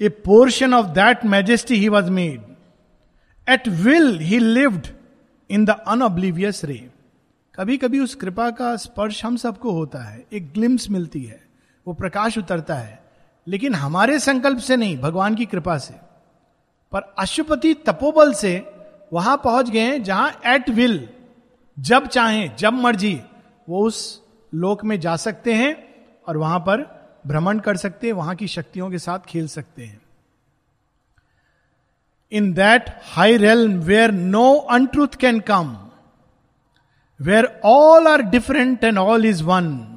a 0.00 0.08
portion 0.08 0.74
of 0.74 0.86
that 0.86 1.24
majesty 1.24 1.74
he 1.74 1.88
was 1.88 2.10
made 2.10 2.42
at 3.48 3.68
will 3.68 4.18
he 4.18 4.38
lived 4.38 4.86
in 5.50 5.64
the 5.64 5.70
unoblivious 5.70 6.64
ray. 6.64 6.88
कभी 7.54 7.76
कभी 7.76 7.98
उस 8.00 8.14
कृपा 8.14 8.50
का 8.50 8.74
स्पर्श 8.76 9.24
हम 9.24 9.36
सबको 9.36 9.70
होता 9.70 9.98
है, 9.98 10.24
एक 10.32 10.52
ग्लिम्स 10.52 10.88
मिलती 10.90 11.22
है, 11.22 11.40
वो 11.86 11.94
प्रकाश 11.94 12.38
उतरता 12.38 12.74
है, 12.74 13.02
लेकिन 13.46 13.74
हमारे 13.74 14.18
संकल्प 14.18 14.58
से 14.58 14.76
नहीं, 14.76 14.98
भगवान 14.98 15.34
की 15.34 15.46
कृपा 15.46 15.76
से। 15.78 15.94
पर 16.92 17.14
अशुपति 17.18 17.74
तपोबल 17.86 18.32
से 18.32 18.56
वहाँ 19.12 19.36
पहुँच 19.36 19.70
गए 19.70 19.98
जहाँ 19.98 20.40
एट 20.46 20.70
विल 20.70 21.08
जब 21.76 22.06
चाहे, 22.06 22.48
जब 22.48 22.72
मर्ज़ी, 22.72 23.20
वो 23.68 23.86
उस 23.86 24.22
लोक 24.52 24.84
में 24.84 24.98
जा 25.00 25.16
सकते 25.16 25.54
हैं 25.54 25.76
और 26.28 26.36
वहाँ 26.36 26.58
पर 26.58 26.82
भ्रमण 27.26 27.58
कर 27.58 27.76
सकते 27.76 28.06
हैं, 28.06 28.14
वहाँ 28.14 28.34
की 28.34 28.46
शक्तियों 28.48 28.90
के 28.90 28.98
साथ 28.98 29.18
खेल 29.18 29.48
सकते 29.48 29.84
हैं। 29.84 30.00
In 32.32 32.52
that 32.52 32.84
high 33.02 33.36
realm 33.36 33.68
where 33.68 34.10
no 34.10 34.54
untruth 34.54 35.08
can 35.08 35.40
come 35.40 35.76
where 37.20 37.60
all 37.64 38.06
are 38.06 38.22
different 38.22 38.84
and 38.84 38.98
all 38.98 39.26
is 39.26 39.44
one 39.44 39.92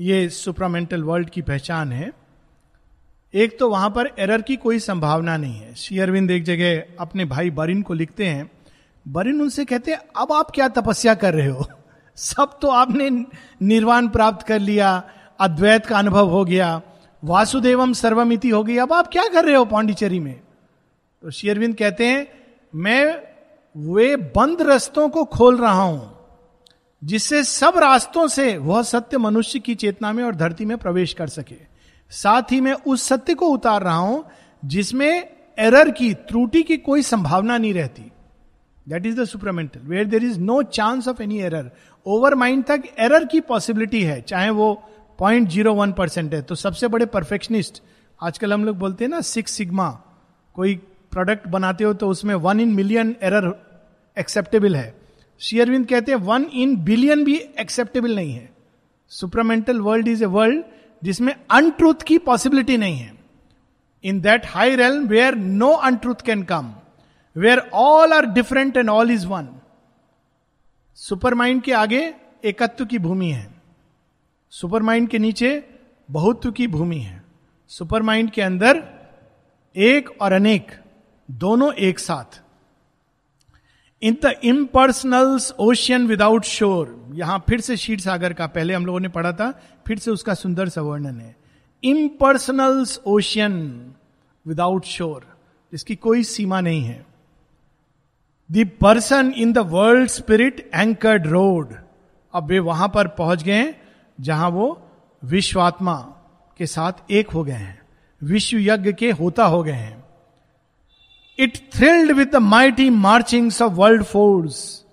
ये 0.00 0.28
सुपरामेंटल 0.28 1.02
वर्ल्ड 1.02 1.30
की 1.30 1.42
पहचान 1.42 1.92
है। 1.92 2.12
एक 3.34 3.58
तो 3.58 3.70
वहाँ 3.70 3.90
पर 3.90 4.10
एरर 4.18 4.42
की 4.42 4.56
कोई 4.56 4.78
संभावना 4.78 5.36
नहीं 5.36 5.54
है। 5.54 5.74
श्री 5.74 5.98
अरविंद 5.98 6.30
एक 6.30 6.44
जगह 6.44 6.82
अपने 7.00 7.24
भाई 7.24 7.50
बरिन 7.50 7.82
को 7.82 7.94
लिखते 7.94 8.26
हैं। 8.26 8.50
बरिन 9.08 9.40
उनसे 9.40 9.64
कहते 9.64 9.90
हैं, 9.90 9.98
अब 10.16 10.32
आप 10.32 10.50
क्या 10.54 10.68
तपस्या 10.68 11.14
कर 11.14 11.34
रहे 11.34 11.46
हो? 11.46 11.68
सब 12.16 12.58
तो 12.62 12.68
आपने 12.68 13.10
निर्वाण 13.62 14.08
प्राप्त 14.08 14.46
कर 14.46 14.58
लिया, 14.58 15.02
अद्वैत 15.40 15.86
का 15.86 15.98
अनुभव 15.98 16.28
हो 16.28 16.44
गया, 16.44 16.80
वासुदेवम 17.24 17.92
सर्वमिति 17.92 18.48
हो 18.48 18.64
गई। 18.64 18.76
अब 18.76 18.92
आप 18.92 19.08
क्या 19.08 19.28
कर 19.28 19.44
रहे 19.44 19.54
हो 19.54 19.64
पांडिचेरी 19.64 20.20
में? 20.20 20.40
तो 21.24 21.30
शेयरविंद 21.30 21.74
कहते 21.74 22.06
हैं, 22.06 22.26
मैं 22.72 23.22
वे 23.74 24.16
बंद 24.16 24.62
रस्तों 24.62 25.08
को 25.08 25.24
खोल 25.26 25.56
रहा 25.56 25.82
हूँ, 25.82 26.10
जिससे 27.02 27.42
सब 27.44 27.78
रास्तों 27.78 28.26
से 28.28 28.56
वह 28.58 28.82
सत्य 28.82 29.18
मनुष्य 29.18 29.58
की 29.58 29.74
चेतना 29.74 30.12
में 30.12 30.22
और 30.24 30.34
धरती 30.34 30.64
में 30.64 30.76
प्रवेश 30.78 31.12
कर 31.12 31.28
सके। 31.28 31.56
साथ 32.12 32.52
ही 32.52 32.60
मैं 32.60 32.72
उस 32.72 33.08
सत्य 33.08 33.34
को 33.34 33.48
उतार 33.48 33.82
रहा 33.82 33.96
हूँ, 33.96 34.24
जिसमें 34.62 35.08
एरर 35.58 35.90
की, 35.90 36.12
त्रुटि 36.14 36.62
की 36.62 36.76
कोई 36.76 37.02
संभावना 37.04 37.58
नहीं 37.58 37.74
रहती। 37.74 38.10
That 38.86 39.06
is 39.06 39.20
the 39.20 39.24
supermental 39.24 39.80
where 39.80 40.06
there 40.06 40.24
is 40.24 40.38
no 40.40 40.62
chance 40.62 41.08
of 41.08 41.22
any 41.22 41.40
error 41.40 41.70
overmind 42.36 42.64
तक 42.64 42.82
एरर 42.98 43.24
की 43.24 43.40
पॉसिबिलिटी 43.42 44.02
है, 44.02 44.20
चाहे 44.22 44.50
वो 44.52 44.74
पॉइंट 45.18 45.48
ज़ीरो 45.48 45.74
वन 45.74 45.92
परसेंट 45.94 46.34
है। 46.34 46.42
तो 46.42 46.54
सबसे 46.54 46.88
बड़े 46.88 47.06
परफेक्शनिस्ट 47.08 47.82
आजकल 48.20 48.52
हम 48.52 48.64
लोग 48.64 48.78
बोलते 48.78 49.04
हैं 49.04 49.10
ना 49.10 49.20
सिक्स 49.26 49.52
सिग्मा 49.52 49.90
कोई 50.56 50.80
प्रोडक्ट 51.14 51.46
बनाते 51.48 51.84
हो 51.84 51.92
तो 51.94 52.08
उसमें 52.08 52.34
one 52.36 52.60
in 52.60 52.72
million 52.74 53.14
error 53.22 53.52
acceptable 54.16 54.76
है। 54.76 54.94
शेयरविंद 55.40 55.86
कहते 55.88 56.12
हैं 56.12 56.18
वन 56.20 56.44
इन 56.54 56.76
बिलियन 56.84 57.24
भी 57.24 57.36
एक्सेप्टेबल 57.60 58.14
नहीं 58.16 58.32
है। 58.32 58.48
Supermental 59.10 59.80
world 59.80 60.08
is 60.08 60.22
a 60.24 60.26
world 60.28 60.62
जिसमें 61.02 61.34
अनट्रूथ 61.50 62.02
की 62.06 62.18
पॉसिबिलिटी 62.20 62.76
नहीं 62.76 62.98
है। 62.98 63.12
In 64.04 64.20
that 64.20 64.46
high 64.46 64.76
realm 64.76 64.98
where 65.06 65.34
no 65.34 65.70
untruth 65.88 66.22
can 66.26 66.42
come 66.42 66.72
where 67.36 67.58
all 67.74 68.12
are 68.12 68.26
different 68.32 68.76
and 68.76 68.90
all 68.90 69.10
is 69.10 69.26
one 69.26 69.48
supermind 71.34 71.62
के 71.62 71.72
आगे 71.72 72.02
एकत्व 72.44 72.84
की 72.84 72.98
भूमि 72.98 73.30
है। 73.30 73.46
सुपर 74.52 74.82
माइंड 74.82 75.08
के 75.08 75.18
नीचे 75.18 75.50
बहुत्व 76.08 76.50
की 76.52 76.66
भूमि 76.66 76.98
है। 76.98 77.22
सुपर 77.70 78.02
माइंड 78.02 78.30
के 78.30 78.42
अंदर 78.42 78.82
एक 79.76 80.10
और 80.20 80.32
अनेक 80.32 80.70
दोनों 81.28 81.72
एक 81.74 81.98
साथ। 81.98 82.40
In 84.02 84.16
the 84.24 84.34
impersonal's 84.44 85.50
ocean 85.60 86.06
without 86.06 86.44
shore 86.44 87.10
यहाँ 87.14 87.44
फिर 87.48 87.60
से 87.60 87.76
शीट 87.76 88.00
सागर 88.00 88.32
का, 88.32 88.46
पहले 88.46 88.74
हम 88.74 88.86
लोगों 88.86 89.00
ने 89.00 89.08
पढ़ा 89.08 89.32
था, 89.32 89.50
फिर 89.86 89.98
से 89.98 90.10
उसका 90.10 90.34
सुंदर 90.34 90.68
सा 90.68 90.80
वर्णन 90.80 91.20
है। 91.20 91.36
इम्पर्सनल्स 91.82 93.00
ओशियन 93.06 93.94
विदाउट 94.46 94.84
शोर 94.84 95.26
इसकी 95.72 95.96
कोई 95.96 96.22
सीमा 96.22 96.60
नहीं 96.60 96.82
है। 96.82 97.06
The 98.50 98.68
person 98.80 99.32
in 99.36 99.52
the 99.52 99.58
world 99.58 100.08
spirit 100.08 100.70
anchored 100.74 101.26
rode 101.26 101.74
अब 102.34 102.46
वे 102.46 102.58
वहाँ 102.58 102.88
पर 102.88 103.08
पहुँच 103.08 103.42
गए 103.42 103.74
जहाँ 104.18 104.50
वो 104.50 104.66
विश्वात्मा 105.22 105.96
के 106.58 106.66
साथ 106.66 107.10
एक 107.10 107.30
हो 107.30 107.44
गए 107.44 107.52
हैं 107.52 107.80
विश्व 108.22 108.58
यज्ञ 108.58 108.92
के 108.92 109.10
होता 109.10 109.44
हो 109.44 109.62
गए 109.62 109.72
हैं। 109.72 110.03
It 111.38 111.58
thrilled 111.72 112.12
with 112.12 112.28
the 112.28 112.36
mighty 112.36 112.90
marchings 112.90 113.62
of 113.62 113.72
world 113.72 114.02
force 114.02 114.84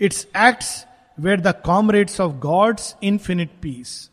its 0.00 0.26
acts 0.36 0.86
were 1.20 1.40
the 1.40 1.54
comrades 1.64 2.20
of 2.20 2.32
God's 2.32 2.96
infinite 3.02 3.50
peace 3.62 4.10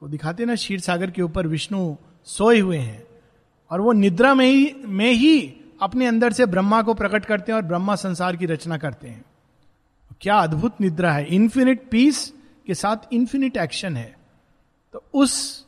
तो 0.00 0.08
दिखाते 0.08 0.44
ना, 0.44 0.54
क्षीर 0.54 0.80
सागर 0.80 1.10
के 1.10 1.22
ऊपर 1.22 1.46
विष्णु 1.46 1.96
सोए 2.24 2.58
हुए 2.60 2.76
हैं, 2.76 3.02
और 3.70 3.80
वो 3.80 3.92
निद्रा 3.92 4.34
में 4.34 4.46
ही 4.46 4.74
में 4.84 5.12
ही 5.12 5.56
अपने 5.82 6.06
अंदर 6.06 6.32
से 6.32 6.46
ब्रह्मा 6.46 6.82
को 6.82 6.94
प्रकट 6.94 7.24
करते 7.24 7.52
हैं 7.52 7.56
और 7.56 7.62
ब्रह्मा 7.62 7.94
संसार 7.94 8.36
की 8.36 8.46
रचना 8.46 8.78
करते 8.78 9.08
हैं। 9.08 9.24
क्या 10.20 10.38
अद्भुत 10.38 10.80
निद्रा 10.80 11.12
है। 11.12 11.24
इन्फिनिट 11.24 11.88
पीस 11.90 12.32
के 12.66 12.74
साथ 12.74 12.96
इन्फिनिट 13.12 13.56
एक्शन 13.56 13.96
है। 13.96 14.16
तो 14.92 15.04
उस 15.14 15.66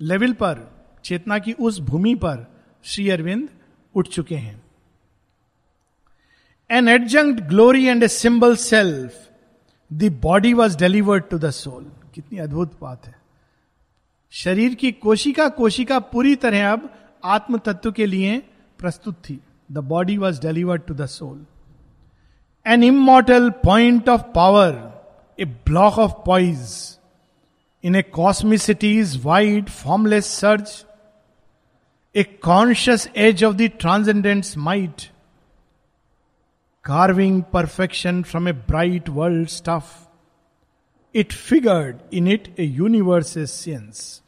लेवल 0.00 0.32
पर, 0.32 0.82
चेतना 1.04 1.38
की 1.38 1.52
उस 1.52 1.80
भूमि 1.80 2.14
पर 2.14 2.46
श्री 2.84 3.10
अरविंद 3.10 3.48
उठ 3.94 4.08
चुके 4.08 4.34
हैं। 4.34 4.61
An 6.72 6.88
adjunct 6.88 7.40
glory 7.48 7.84
and 7.86 8.02
a 8.02 8.08
symbol 8.08 8.54
self 8.56 9.14
the 9.90 10.08
body 10.22 10.52
was 10.54 10.76
delivered 10.78 11.24
to 11.30 11.38
the 11.38 11.50
soul 11.50 11.84
कितनी 12.14 12.38
अद्भुत 12.38 12.78
बात 12.80 13.06
है। 13.06 13.14
शरीर 14.32 14.74
की 14.74 14.92
कोशिका 14.92 15.48
कोशिका 15.58 15.98
पूरी 16.12 16.34
तरह 16.36 16.70
अब 16.70 16.88
आत्म 17.34 17.58
तत्व 17.58 17.92
के 17.92 18.06
लिए 18.06 18.38
प्रस्तुत 18.78 19.18
थी। 19.28 19.38
The 19.72 19.78
body 19.90 20.16
was 20.16 20.40
delivered 20.40 20.82
to 20.82 20.94
the 20.94 21.06
soul 21.06 21.44
an 22.66 22.84
immortal 22.84 23.50
point 23.64 24.08
of 24.08 24.22
power 24.34 24.80
a 25.38 25.44
block 25.44 25.98
of 25.98 26.12
poise 26.26 26.74
in 27.84 27.96
a 27.96 28.02
cosmicity's 28.14 29.20
wide 29.24 29.70
formless 29.70 30.26
search 30.40 30.84
a 32.14 32.22
conscious 32.42 33.08
edge 33.16 33.44
of 33.44 33.56
the 33.56 33.70
transcendent 33.80 34.44
might 34.58 35.10
carving 36.84 37.44
perfection 37.44 38.24
from 38.24 38.46
a 38.46 38.52
bright 38.52 39.08
world 39.08 39.48
stuff. 39.48 40.08
It 41.14 41.32
figured 41.32 42.00
in 42.10 42.26
it 42.26 42.48
a 42.58 42.64
universe 42.64 43.32
sense. 43.50 44.22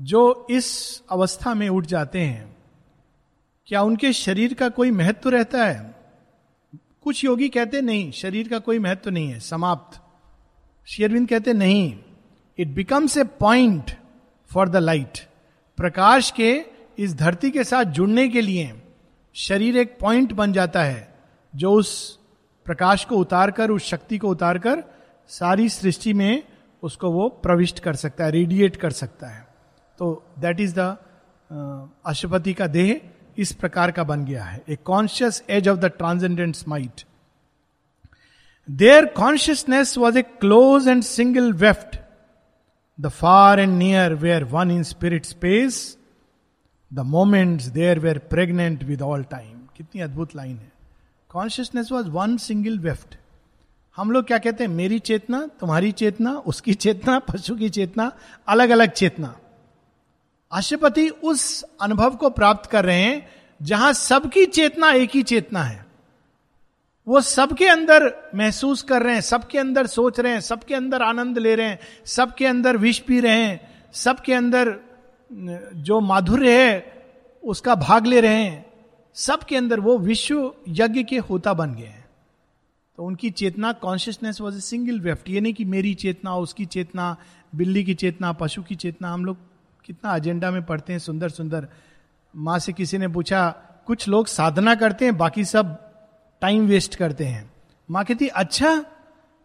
जो 0.00 0.46
इस 0.50 1.02
अवस्था 1.10 1.54
में 1.54 1.68
उठ 1.68 1.86
जाते 1.86 2.20
हैं, 2.20 2.56
क्या 3.66 3.82
उनके 3.82 4.12
शरीर 4.12 4.54
का 4.54 4.68
कोई 4.68 4.90
महत्व 4.90 5.28
रहता 5.30 5.64
है 5.64 5.94
कुछ 7.02 7.24
योगी 7.24 7.48
कहते 7.48 7.80
नहीं, 7.80 8.10
शरीर 8.10 8.48
का 8.48 8.58
कोई 8.58 8.78
महत्व 8.78 9.10
नहीं 9.10 9.28
है, 9.32 9.40
समाप्त 9.40 10.00
शेरविंद 10.86 11.28
कहते 11.28 11.52
नहीं 11.52 11.98
it 12.58 12.68
becomes 12.68 13.16
a 13.16 13.24
point 13.40 13.90
for 14.50 14.68
the 14.68 14.76
light 14.76 15.18
प्रकाश 15.78 16.30
के 16.30 16.64
इस 16.98 17.14
धरती 17.16 17.50
के 17.50 17.64
साथ 17.64 17.84
जुड़ने 17.84 18.28
के 18.28 18.40
लिए 18.40 18.72
शरीर 19.36 19.76
एक 19.76 19.96
पॉइंट 20.00 20.32
बन 20.32 20.52
जाता 20.52 20.82
है, 20.82 21.08
जो 21.54 21.72
उस 21.72 22.18
प्रकाश 22.66 23.04
को 23.04 23.16
उतारकर, 23.16 23.70
उस 23.70 23.84
शक्ति 23.84 24.18
को 24.18 24.28
उतारकर 24.28 24.82
सारी 25.30 25.68
सृष्टि 25.68 26.12
में 26.12 26.42
उसको 26.82 27.10
वो 27.10 27.28
प्रविष्ट 27.42 27.78
कर 27.78 27.94
सकता 27.94 28.24
है 28.24 28.30
रेडिएट 28.30 28.76
कर 28.76 28.90
सकता 28.90 29.26
है। 29.28 29.46
तो 29.98 30.12
दैट 30.40 30.60
इज़ 30.60 30.74
द 30.78 30.96
अशुपति 32.06 32.52
का 32.54 32.66
देह 32.66 33.00
इस 33.38 33.52
प्रकार 33.52 33.90
का 33.90 34.04
बन 34.04 34.24
गया 34.24 34.44
है। 34.44 34.62
A 34.68 34.76
conscious 34.84 35.42
edge 35.50 35.68
of 35.68 35.78
the 35.78 35.90
transcendent 35.98 36.56
might 36.68 37.02
there 38.68 39.06
consciousness 39.16 39.96
was 39.98 40.18
a 40.18 40.22
close 40.22 40.88
and 40.88 41.02
single 41.02 41.52
weft 41.52 41.96
the 42.98 43.08
far 43.10 43.60
and 43.60 43.76
near 43.78 44.14
were 44.14 44.44
one 44.44 44.70
in 44.70 44.82
spirit 44.82 45.24
space 45.24 45.80
the 46.94 46.98
moment 46.98 47.62
there 47.62 47.98
were 47.98 48.18
pregnant 48.18 48.84
with 48.84 49.02
all 49.02 49.22
time 49.24 49.58
कितनी 49.76 50.00
अद्भुत 50.00 50.36
line 50.36 50.56
है। 50.56 50.72
Consciousness 51.28 51.92
was 51.92 52.08
one 52.08 52.36
single 52.36 52.78
weft 52.78 53.14
हम 53.96 54.10
लोग 54.10 54.26
क्या 54.26 54.38
कहते 54.38 54.64
हैं? 54.64 54.70
मेरी 54.70 54.98
चेतना, 54.98 55.46
तुम्हारी 55.60 55.92
चेतना, 55.92 56.32
उसकी 56.32 56.74
चेतना, 56.74 57.18
पशु 57.18 57.56
की 57.56 57.68
चेतना 57.68 58.12
अलग 58.48 58.70
अलग 58.70 58.90
चेतना। 58.90 59.36
आशुपति 60.52 61.08
उस 61.08 61.64
अनुभव 61.80 62.16
को 62.16 62.30
प्राप्त 62.30 62.70
कर 62.70 62.84
रहे 62.84 63.00
हैं 63.00 63.28
जहाँ 63.62 63.92
सबकी 63.92 64.46
चेतना 64.46 64.92
एक 64.92 65.10
ही 65.10 65.22
चेतना 65.22 65.62
है। 65.62 65.86
वो 67.08 67.20
सबके 67.20 67.68
अंदर 67.68 68.30
महसूस 68.34 68.82
कर 68.82 69.02
रहे 69.02 69.14
हैं, 69.14 69.20
सबके 69.20 69.58
अंदर 69.58 69.86
सोच 69.86 70.20
रहे 70.20 70.32
हैं, 70.32 70.40
सबके 70.40 70.74
अंदर 70.74 71.02
आनंद 71.02 71.38
ले 71.38 71.54
रहे 71.54 71.66
हैं, 71.66 71.78
सबके 72.04 72.46
अंदर 72.46 72.76
विष 72.76 72.98
पी 72.98 73.20
रहे 73.20 73.44
हैं, 73.44 73.60
सबके 73.92 74.34
अंदर 74.34 74.80
जो 75.32 76.00
माधुर्य 76.00 76.62
है, 76.62 77.02
उसका 77.44 77.74
भाग 77.74 78.06
ले 78.06 78.20
रहे 78.20 78.44
हैं। 78.44 78.64
सबके 79.14 79.56
अंदर 79.56 79.80
वो 79.80 79.98
विश्व 79.98 80.54
यज्ञ 80.68 81.02
के 81.02 81.18
होता 81.18 81.54
बन 81.54 81.74
गए 81.74 81.84
हैं। 81.84 82.06
तो 82.96 83.04
उनकी 83.04 83.30
चेतना 83.30 83.72
consciousness 83.72 84.40
was 84.40 84.56
a 84.56 84.60
single 84.60 85.00
weft 85.00 85.30
ये 85.30 85.40
नहीं 85.40 85.54
कि 85.54 85.64
मेरी 85.64 85.94
चेतना, 85.94 86.36
उसकी 86.36 86.66
चेतना, 86.66 87.16
बिल्ली 87.54 87.84
की 87.84 87.94
चेतना, 87.94 88.32
पशु 88.32 88.62
की 88.62 88.74
चेतना, 88.74 89.12
हम 89.12 89.24
लोग 89.24 89.36
कितना 89.84 90.16
एजेंडा 90.16 90.50
में 90.50 90.66
पढ़ते 90.66 90.92
हैं 90.92 91.00
सुंदर 91.00 91.28
सुंदर 91.28 91.68
माँ 92.36 92.58
से 92.58 92.72
किसी 92.72 92.98
ने 92.98 93.08
पूछा, 93.08 93.50
कुछ 93.86 94.08
लोग 94.08 94.26
साधना 94.26 94.74
करते 94.74 95.04
हैं, 95.04 95.16
बाकी 95.16 95.44
सब 95.44 95.92
टाइम 96.40 96.66
वेस्ट 96.66 96.94
करते 96.94 97.24
हैं? 97.24 97.50
माँ 97.90 98.04
कहती 98.04 98.28
अच्छा 98.28 98.84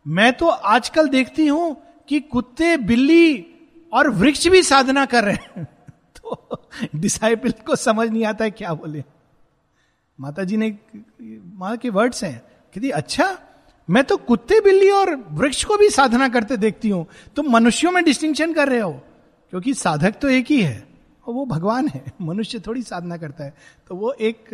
मैं 0.08 0.34
तो 0.34 0.48
आजकल 0.48 1.08
देखती 1.08 1.48
हूँ 1.48 1.78
कि 2.08 2.20
कुत्ते, 2.20 2.78
बिल्ली 2.78 3.46
और 3.94 4.10
वृक्ष 4.10 4.48
भी 4.48 4.64
साधना 4.64 5.06
कर 5.06 5.24
रहे 5.24 5.36
हैं। 5.36 5.77
तो 6.18 6.70
डिसाइपल 6.96 7.52
को 7.68 7.76
समझ 7.76 8.10
नहीं 8.10 8.26
आता 8.26 8.44
है 8.44 8.52
क्या 8.52 8.74
बोले। 8.74 9.04
माता 10.20 10.44
जी 10.44 10.58
ने 10.58 10.78
माँ 11.56 11.76
के 11.78 11.90
वर्ड्स 11.90 12.24
हैं। 12.24 12.38
कहती 12.76 12.90
अच्छा 12.92 13.38
मैं 13.90 14.04
तो 14.04 14.18
कुत्ते, 14.18 14.60
बिल्ली 14.62 14.90
और 14.90 15.14
वृक्ष 15.32 15.64
को 15.64 15.78
भी 15.78 15.90
साधना 15.90 16.28
करते 16.30 16.58
देखती 16.58 16.90
हूँ। 16.90 17.06
तुम 17.36 17.52
मनुष्यों 17.52 17.92
में 17.92 18.04
डिस्टिंक्शन 18.04 18.54
कर 18.54 18.70
रहे 18.70 18.80
हो, 18.80 18.92
क्योंकि 19.54 19.74
साधक 19.74 20.20
तो 20.22 20.30
एक 20.30 20.48
ही 20.48 20.62
है 20.62 20.88
और 21.26 21.34
वो 21.34 21.46
भगवान 21.46 21.88
है। 21.88 22.04
मनुष्य 22.22 22.60
थोड़ी 22.60 22.82
साधना 22.84 23.18
करता 23.18 23.44
है। 23.44 23.54
तो 23.90 23.96
वो 23.96 24.12
एक 24.14 24.50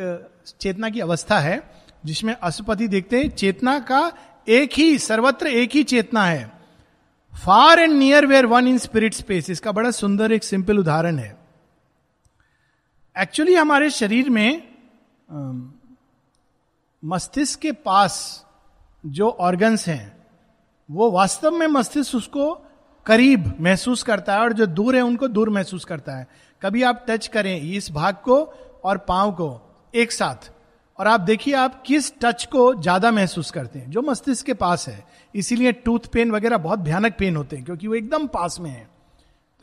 चेतना 0.60 0.90
की 0.90 1.00
अवस्था 1.00 1.40
है, 1.40 1.62
जिसमें 2.06 2.34
अशुपति 2.34 2.88
देखते 2.88 3.22
हैं, 3.22 3.30
चेतना 3.30 3.80
का 3.82 4.12
एक 4.48 4.74
ही, 4.74 4.98
सर्वत्र 5.00 5.48
एक 5.48 5.76
ही 5.76 5.84
चेतना 5.86 6.26
है। 6.26 6.52
Far 7.34 7.80
and 7.80 7.94
near 7.94 8.26
were 8.26 8.46
one 8.46 8.68
in 8.68 8.78
spirit 8.78 9.14
space 9.14 9.50
इसका 9.50 9.72
बड़ा 9.72 9.92
सुंदर 9.92 10.32
एक 10.32 10.44
सिंपल 10.44 10.80
उदाहरण 10.80 11.18
है। 11.18 11.36
एक्चुअली 13.16 13.56
हमारे 13.56 13.90
शरीर 13.90 14.30
में 14.30 14.62
मस्तिष्क 17.04 17.60
के 17.60 17.72
पास 17.72 18.16
जो 19.04 19.30
ऑर्गन्स 19.30 19.88
हैं, 19.88 20.16
वो 20.90 21.10
वास्तव 21.12 21.52
में 21.52 21.68
मस्तिष्क 21.68 22.16
उसको 22.16 22.54
करीब 23.06 23.54
महसूस 23.62 24.04
करता 24.04 24.34
है 24.34 24.40
और 24.40 24.54
जो 24.54 24.66
दूर 24.66 24.96
है, 24.96 25.02
उनको 25.02 25.28
दूर 25.28 25.50
महसूस 25.50 25.86
करता 25.86 26.18
है। 26.18 26.28
कभी 26.62 26.84
आप 26.84 27.06
टच 27.10 27.28
करें 27.28 27.62
इस 27.62 27.92
भाग 27.92 28.16
को 28.16 28.42
और 28.84 28.98
पाँव 29.00 29.32
को 29.32 29.50
एक 29.94 30.12
साथ, 30.12 30.52
और 31.00 31.08
आप 31.08 31.20
देखिए 31.22 31.54
आप 31.56 31.82
किस 31.86 32.12
टच 32.22 32.46
को 32.46 32.74
ज़्यादा 32.76 33.12
महसूस 33.12 33.52
करते 33.52 33.80
हैं, 33.80 33.90
जो 33.92 34.02
मस्तिष्क 34.02 34.46
के 34.46 34.54
पास 34.56 34.88
है। 34.88 35.04
इसीलिए 35.34 35.72
टूथ 35.74 36.08
पेन 36.14 36.32
वगैरह 36.32 36.58
बहुत 36.60 36.80
भयानक 36.80 37.16
पेन 37.20 37.36
होते 37.36 37.56
हैं, 37.56 37.66
क्योंकि 37.66 37.88
वो 37.88 37.96
एकदम 37.96 38.28
पास 38.30 38.60
में 38.60 38.70
है। 38.72 38.88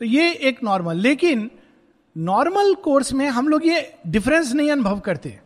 तो 0.01 0.05
ये 0.05 0.31
एक 0.31 0.63
नॉर्मल 0.63 0.97
लेकिन 0.97 1.49
नॉर्मल 2.17 2.75
कोर्स 2.75 3.13
में 3.13 3.27
हम 3.27 3.47
लोग 3.47 3.67
ये 3.67 3.95
डिफरेंस 4.07 4.53
नहीं 4.53 4.71
अनुभव 4.71 4.99
करते। 4.99 5.39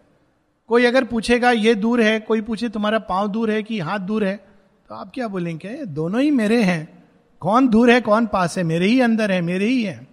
कोई 0.68 0.86
अगर 0.86 1.04
पूछेगा, 1.04 1.52
ये 1.52 1.76
दूर 1.76 2.02
है, 2.02 2.20
कोई 2.20 2.42
पूछे, 2.42 2.70
तुम्हारा 2.70 3.00
पाँव 3.00 3.28
दूर 3.28 3.52
है 3.52 3.64
कि 3.64 3.80
हाथ 3.80 4.00
दूर 4.00 4.26
है? 4.26 4.36
तो 4.90 4.96
आप 4.96 5.12
क्या 5.14 5.28
बोलेंगे? 5.28 5.86
दोनों 5.86 6.22
ही 6.22 6.32
मेरे 6.32 6.64
हैं। 6.64 7.04
कौन 7.40 7.68
दूर 7.68 7.92
है, 7.92 8.02
कौन 8.02 8.26
पास 8.26 8.58
है? 8.58 8.64
मेरे 8.64 8.88
ही 8.88 9.02
अंदर 9.02 9.32
है, 9.32 9.42
मेरे 9.42 9.66
ही 9.66 9.84
है। 9.84 10.08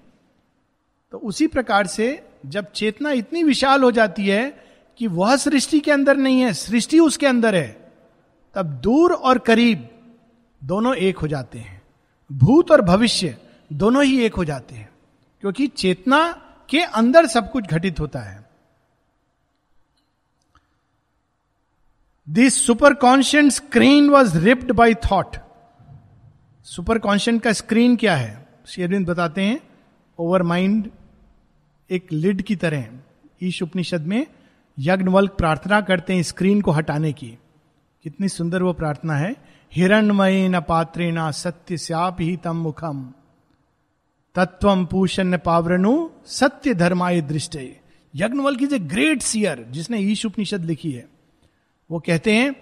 तो 1.13 1.19
उसी 1.19 1.47
प्रकार 1.47 1.87
से 1.87 2.27
जब 2.47 2.73
चेतना 2.73 3.11
इतनी 3.11 3.43
विशाल 3.43 3.83
हो 3.83 3.91
जाती 3.91 4.29
है 4.29 4.65
कि 4.99 5.07
वह 5.07 5.37
सृष्टि 5.37 5.81
के 5.81 5.91
अंदर 5.91 6.17
नहीं 6.17 6.41
है, 6.41 6.53
सृष्टि 6.53 6.99
उसके 6.99 7.27
अंदर 7.27 7.55
है, 7.55 7.93
तब 8.55 8.67
दूर 8.67 9.13
और 9.13 9.39
करीब 9.39 9.89
दोनों 10.65 10.95
एक 10.95 11.19
हो 11.19 11.29
जाते 11.29 11.59
हैं। 11.59 11.83
भूत 12.33 12.71
और 12.71 12.81
भविष्य 12.81 13.37
दोनों 13.73 14.05
ही 14.05 14.21
एक 14.21 14.35
हो 14.35 14.45
जाते 14.45 14.75
हैं। 14.75 14.93
क्योंकि 15.41 15.67
चेतना 15.67 16.42
के 16.73 16.81
अंदर 16.81 17.27
सब 17.27 17.51
कुछ 17.51 17.65
घटित 17.65 18.01
होता 18.01 18.21
है। 18.21 18.51
This 22.29 22.67
superconscient 22.95 23.53
screen 23.53 24.11
was 24.11 24.39
ripped 24.39 24.73
by 24.73 24.95
thought 24.95 25.37
superconscient 26.99 27.43
का 27.43 27.53
स्क्रीन 27.53 27.97
क्या 27.97 28.17
है? 28.17 28.49
शेरविंद 28.67 29.07
बताते 29.11 29.43
हैं। 29.43 29.61
ओवर 30.19 30.43
माइंड 30.43 30.91
एक 31.91 32.13
लिड 32.13 32.43
की 32.43 32.57
तरह। 32.57 32.89
ईश 33.43 33.63
उपनिषद 33.63 34.01
में 34.01 34.27
यज्ञवल्क 34.79 35.33
प्रार्थना 35.33 35.81
करते 35.81 36.15
हैं 36.15 36.23
स्क्रीन 36.23 36.61
को 36.61 36.71
हटाने 36.71 37.13
की। 37.13 37.39
कितनी 38.03 38.29
सुंदर 38.29 38.63
वो 38.63 38.73
प्रार्थना 38.73 39.15
है। 39.15 39.37
हिरणमय 39.73 40.49
न 40.49 40.61
पात्रेणा 40.61 41.31
सत्य 41.31 41.77
श्याप 41.77 42.17
ही 42.21 42.37
तम 42.37 42.57
मुखम। 42.57 43.15
तत्व 44.35 44.85
पूषण 44.85 45.37
पावरणु 45.37 46.09
सत्य 46.27 46.75
धर्माय 46.75 47.21
दृष्ट 47.21 47.57
यज्ञवल 48.15 48.57
की 48.57 48.67
ग्रेट 48.67 49.23
सियर 49.23 49.67
जिसने 49.71 49.99
ईश 49.99 50.27
उपनिषद 50.27 50.65
लिखी 50.65 50.93
है। 50.93 51.09
वो 51.91 51.99
कहते 51.99 52.33
हैं, 52.33 52.57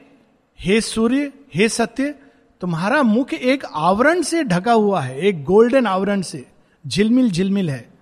हे 0.61 0.81
सूर्य, 0.81 1.33
हे 1.55 1.69
सत्य, 1.69 2.15
तुम्हारा 2.61 3.03
मुख 3.03 3.35
एक 3.35 3.65
आवरण 3.65 4.23
से 4.23 4.45
ढका 4.45 4.73
हुआ 4.73 5.01
है, 5.01 5.21
एक 5.21 5.45
गोल्डन 5.45 5.87
आवरण 5.87 6.23
से। 6.23 6.47
झिलमिल 6.87 7.31
झिलमिल 7.31 7.71
है। 7.71 7.93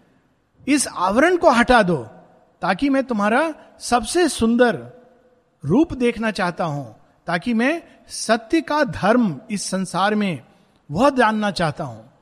इस 0.69 0.89
आवरण 0.89 1.37
को 1.37 1.51
हटा 1.51 1.83
दो, 1.83 1.97
ताकि 2.63 2.89
मैं 2.89 3.05
तुम्हारा 3.05 3.55
सबसे 3.79 4.29
सुंदर 4.29 5.03
रूप 5.65 5.93
देखना 5.93 6.31
चाहता 6.31 6.65
हूँ, 6.65 6.97
ताकि 7.27 7.55
मैं 7.55 7.83
सत्य 8.09 8.61
का 8.61 8.85
धर्म 8.85 9.41
इस 9.51 9.63
संसार 9.63 10.15
में 10.15 10.43
वह 10.91 11.11
जानना 11.11 11.51
चाहता 11.51 11.85
हूँ। 11.85 12.13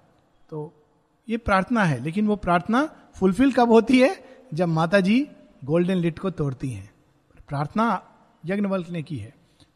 ये 1.28 1.36
प्रार्थना 1.36 1.84
है, 1.84 2.02
लेकिन 2.04 2.26
वो 2.26 2.36
प्रार्थना 2.36 2.88
फुलफिल 3.14 3.52
कब 3.52 3.70
होती 3.70 4.00
है? 4.00 4.16
जब 4.54 4.68
माता 4.68 5.00
जी 5.00 5.26
गोल्डन 5.64 5.94
लिट 5.94 6.18
को 6.18 6.30
तोड़ती 6.30 6.70
हैं। 6.70 6.90
प्रार्थना 7.48 8.02
यज्ञवल्क 8.46 8.90
ने 8.90 9.02
की 9.02 9.16
है। 9.16 9.34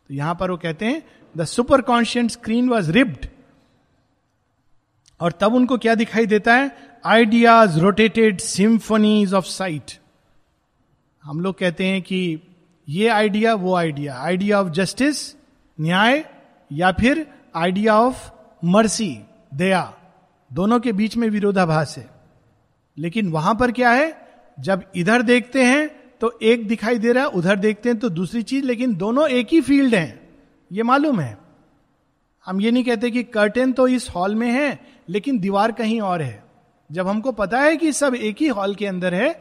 तो 0.08 0.14
यहाँ 0.14 0.34
पर 0.34 0.50
वो 0.50 0.56
कहते 0.56 0.86
हैं 0.86 1.02
the 1.34 1.44
superconscient 1.80 2.30
screen 2.30 2.68
was 2.68 2.90
ripped 2.92 3.26
और 5.20 5.32
तब 5.32 5.54
उनको 5.54 5.78
क्या 5.78 5.94
दिखाई 5.94 6.26
देता 6.26 6.54
है? 6.54 6.70
Ideas 7.04 7.78
rotated 7.80 8.40
symphonies 8.40 9.34
of 9.34 9.44
sight 9.44 9.98
हम 11.24 11.40
लोग 11.40 11.58
कहते 11.58 11.86
हैं 11.86 12.02
कि 12.02 12.40
ये 12.88 13.08
आइडिया 13.08 13.54
वो 13.54 13.74
आइडिया 13.74 14.18
आइडिया 14.18 14.60
ऑफ़ 14.60 14.68
जस्टिस 14.68 15.34
न्याय, 15.78 16.24
या 16.70 16.92
फिर 16.92 17.26
आइडिया 17.54 17.96
ऑफ़ 17.96 18.30
मर्सी 18.64 19.18
दया। 19.54 19.82
दोनों 20.50 20.78
के 20.80 20.92
बीच 20.92 21.16
में 21.16 21.28
विरोधाभास 21.28 21.96
है। 21.98 22.08
लेकिन 22.98 23.28
वहाँ 23.28 23.54
पर 23.54 23.72
क्या 23.72 23.90
है? 23.90 24.16
जब 24.58 24.82
इधर 24.96 25.22
देखते 25.22 25.64
हैं 25.64 25.88
तो 26.20 26.38
एक 26.42 26.66
दिखाई 26.68 26.98
दे 26.98 27.12
रहा 27.12 27.24
है, 27.24 27.30
उधर 27.30 27.56
देखते 27.56 27.88
हैं 27.88 27.98
तो 27.98 28.08
दूसरी 28.08 28.42
चीज़, 28.42 28.64
लेकिन 28.64 28.94
दोनों 28.94 29.28
एक 29.28 29.48
ही 29.52 29.60
फ़ील्ड 29.60 29.94
हैं। 29.94 30.28
ये 30.70 30.82
मालूम 30.82 31.20
है। 31.20 31.38
हम 32.46 32.60
ये 32.60 32.70
नहीं 32.70 32.84
कहते 32.84 33.10
कि 33.10 33.22
कर्टेन 33.22 33.72
तो 33.72 33.86
इस 33.88 34.08
हॉल 34.10 34.34
में 34.34 34.50
है, 34.50 34.78
लेकिन 35.08 35.38
दीवार 35.38 35.72
कहीं 35.72 36.00
और 36.00 36.22
है। 36.22 36.44
जब 36.90 37.08
हमको 37.08 37.32
पता 37.32 37.60
है 37.60 37.76
कि 37.76 37.92
सब 37.92 38.14
एक 38.14 38.36
ही 38.40 38.48
हॉल 38.48 38.74
के 38.74 38.86
अंदर 38.86 39.14
है 39.14 39.32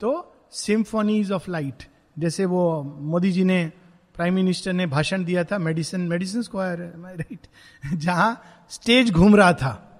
तो 0.00 0.32
सिम्फोनीज 0.52 1.32
ऑफ़ 1.32 1.50
लाइट 1.50 1.82
जैसे 2.18 2.44
वो 2.44 2.82
मोदी 2.82 3.30
जी 3.32 3.44
ने 3.44 3.64
प्राइम 4.14 4.34
मिनिस्टर 4.34 4.72
ने 4.72 4.86
भाषण 4.86 5.24
दिया 5.24 5.44
था 5.44 5.58
मेडिसिन 5.58 6.00
मेडिसिन 6.00 6.42
स्क्वायर 6.42 6.78
राइट 6.98 7.46
जहाँ 7.94 8.40
स्टेज 8.70 9.10
घूम 9.10 9.36
रहा 9.36 9.52
था। 9.52 9.93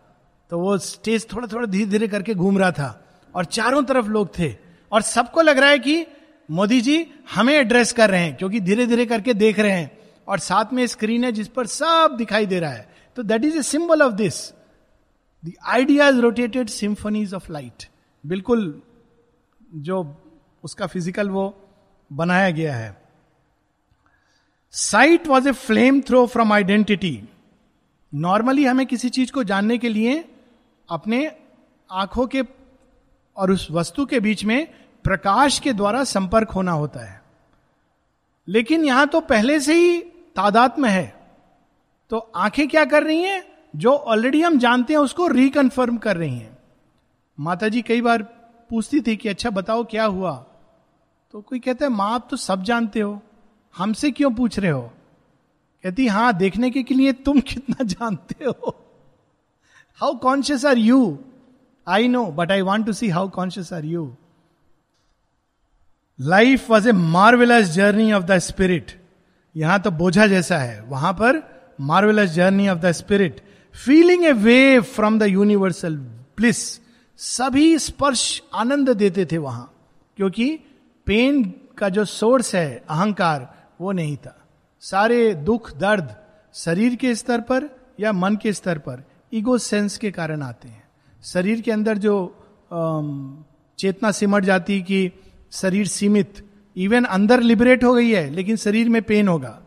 तो 0.55 0.59
वो 0.59 0.77
स्टेज 0.79 1.27
थोड़ा 1.33 1.47
थोड़ा 1.53 1.67
धीरे 1.67 1.87
धीरे 1.87 2.07
करके 2.09 2.35
घूम 2.35 2.59
रहा 2.59 2.71
था 2.71 2.89
और 3.35 3.45
चारों 3.45 3.83
तरफ़ 3.83 4.07
लोग 4.07 4.29
थे। 4.39 4.49
और 4.93 5.03
सबको 5.03 5.43
लग 5.43 5.59
रहा 5.59 5.71
है 5.71 5.79
कि 5.79 6.07
मोदी 6.49 6.81
जी 6.81 7.07
हमें 7.35 7.53
एड्रेस 7.55 7.93
कर 7.93 8.11
रहे 8.11 8.21
हैं, 8.21 8.37
क्योंकि 8.37 8.61
धीरे 8.61 8.87
धीरे 8.87 9.07
करके 9.07 9.35
देख 9.35 9.59
रहे 9.59 9.73
हैं। 9.73 9.91
और 10.29 10.39
साथ 10.39 10.73
में 10.73 10.87
स्क्रीन 10.87 11.25
है 11.25 11.33
जिस 11.33 11.49
पर 11.49 11.67
सब 11.67 12.15
दिखाई 12.19 12.47
दे 12.47 12.61
रहा 12.61 12.71
है। 12.71 12.87
तो 13.17 13.23
that 13.23 13.45
is 13.45 13.57
a 13.59 13.63
symbol 13.63 14.03
of 14.03 14.13
this 14.13 14.37
the 15.43 15.53
idea 15.69 16.09
is 16.09 16.21
rotated 16.21 16.69
symphonies 16.69 17.35
of 17.35 17.51
light 17.53 17.87
बिल्कुल 18.25 18.63
जो 19.81 19.99
उसका 20.65 20.87
फ़िज़िकल 20.87 21.29
वो 21.29 21.47
बनाया 22.11 22.51
गया 22.51 22.75
है। 22.77 22.97
Sight 24.75 25.27
was 25.29 25.49
a 25.49 25.53
flame 25.65 26.01
throw 26.01 26.25
from 26.27 26.53
identity 26.53 27.21
normally 28.13 28.65
हमें 28.65 28.87
किसी 28.87 29.09
चीज़ 29.11 29.33
को 29.33 29.45
जानने 29.45 29.79
के 29.79 29.89
लिए 29.89 30.25
अपने 30.91 31.37
आँखों 31.91 32.27
के 32.27 32.43
और 33.37 33.51
उस 33.51 33.69
वस्तु 33.71 34.07
के 34.07 34.21
बीच 34.21 34.45
में 34.45 34.75
प्रकाश 35.05 35.59
के 35.59 35.73
द्वारा 35.73 36.05
संपर्क 36.05 36.51
होना 36.51 36.73
होता 36.73 37.01
है। 37.01 37.23
लेकिन 38.49 38.85
यहाँ 38.85 39.07
तो 39.07 39.21
पहले 39.21 39.61
से 39.61 39.75
ही 39.75 40.01
तादात्म 40.37 40.85
है। 40.85 41.31
तो 42.11 42.19
आँखें 42.37 42.69
क्या 42.69 42.85
कर 42.85 43.03
रही 43.03 43.23
हैं? 43.23 43.45
जो 43.77 43.93
ऑलरेडी 43.93 44.43
हम 44.43 44.59
जानते 44.59 44.93
हैं, 44.93 45.01
उसको 45.01 45.27
रिकन्फर्म 45.27 45.97
कर 45.97 46.17
रही 46.17 46.39
हैं। 46.39 46.59
माता 47.41 47.69
जी 47.69 47.83
कई 47.83 48.01
बार 48.01 48.23
पूछती 48.71 49.01
थी 49.01 49.17
कि 49.17 49.29
अच्छा 49.29 49.51
बताओ 49.51 49.85
क्या 49.85 50.05
हुआ? 50.05 50.47
तो 51.33 51.41
कोई 51.41 51.59
कहता 51.59 51.85
है, 51.85 51.91
माँ, 51.91 52.15
आप 52.15 52.29
तो 52.31 52.37
सब 52.37 52.63
जानते 52.63 53.01
हो। 53.01 53.23
हमसे 53.77 54.11
क्यों 54.11 54.31
पूछ 54.31 54.59
रहे 54.59 54.71
हो? 54.71 54.91
कहती, 55.83 56.07
हाँ, 56.07 56.33
देखने 56.33 56.71
के 56.71 56.95
लिए 56.95 57.13
तुम 57.13 57.41
कितना 57.41 57.85
जानते 57.85 58.45
हो? 58.45 58.84
How 60.01 60.15
conscious 60.15 60.65
are 60.67 60.79
you 60.79 61.19
I 61.87 62.09
know 62.09 62.25
but 62.27 62.53
I 62.53 62.61
want 62.61 62.87
to 62.87 62.93
see 62.93 63.09
how 63.09 63.29
conscious 63.29 63.73
are 63.73 63.85
you 63.85 64.15
life 66.19 66.71
was 66.71 66.89
a 66.89 66.93
marvellous 66.93 67.71
journey 67.71 68.13
of 68.13 68.25
the 68.25 68.39
spirit 68.39 69.01
यहाँ 69.57 69.81
तो 69.81 69.91
बोझा 69.91 70.27
जैसा 70.27 70.59
है। 70.59 70.81
वहाँ 70.83 71.13
पर 71.13 71.43
marvellous 71.81 72.31
journey 72.31 72.69
of 72.69 72.79
the 72.79 72.91
spirit 72.93 73.41
feeling 73.75 74.25
a 74.25 74.33
way 74.33 74.81
from 74.81 75.19
the 75.19 75.23
universal 75.23 75.97
bliss 76.37 76.59
सभी 77.19 77.79
स्पर्श 77.79 78.43
आनंद 78.55 78.91
देते 78.91 79.25
थे 79.25 79.39
वहाँ। 79.39 79.71
क्योंकि 80.17 80.57
पेन 81.07 81.43
का 81.79 81.89
जो 81.89 82.05
सोर्स 82.05 82.55
है, 82.55 82.85
अहंकार, 82.91 83.49
वो 83.81 83.93
नहीं 83.93 84.17
था। 84.17 84.37
सारे 84.83 85.35
दुख, 85.35 85.71
दर्द 85.77 86.15
शरीर 86.55 86.95
के 86.95 87.15
स्तर 87.15 87.41
पर 87.41 87.69
या 88.01 88.13
मन 88.13 88.37
के 88.37 88.53
स्तर 88.53 88.79
पर। 88.79 89.03
ईगो 89.35 89.59
सेंस 89.59 89.99
के 89.99 90.11
कारण 90.11 90.43
आते 90.43 90.69
हैं। 90.69 90.83
शरीर 91.25 91.61
के 91.61 91.71
अंदर 91.73 91.99
जो 91.99 92.15
चेतना 93.79 94.11
सिमट 94.11 94.45
जाती 94.45 94.81
कि 94.83 95.11
शरीर 95.53 95.87
सीमित 95.87 96.45
इवन 96.77 97.05
अंदर 97.05 97.41
लिबरेट 97.41 97.85
हो 97.85 97.95
गई 97.95 98.11
है, 98.11 98.31
लेकिन 98.31 98.57
शरीर 98.57 98.89
में 98.89 99.03
पेन 99.03 99.29
होगा। 99.29 99.61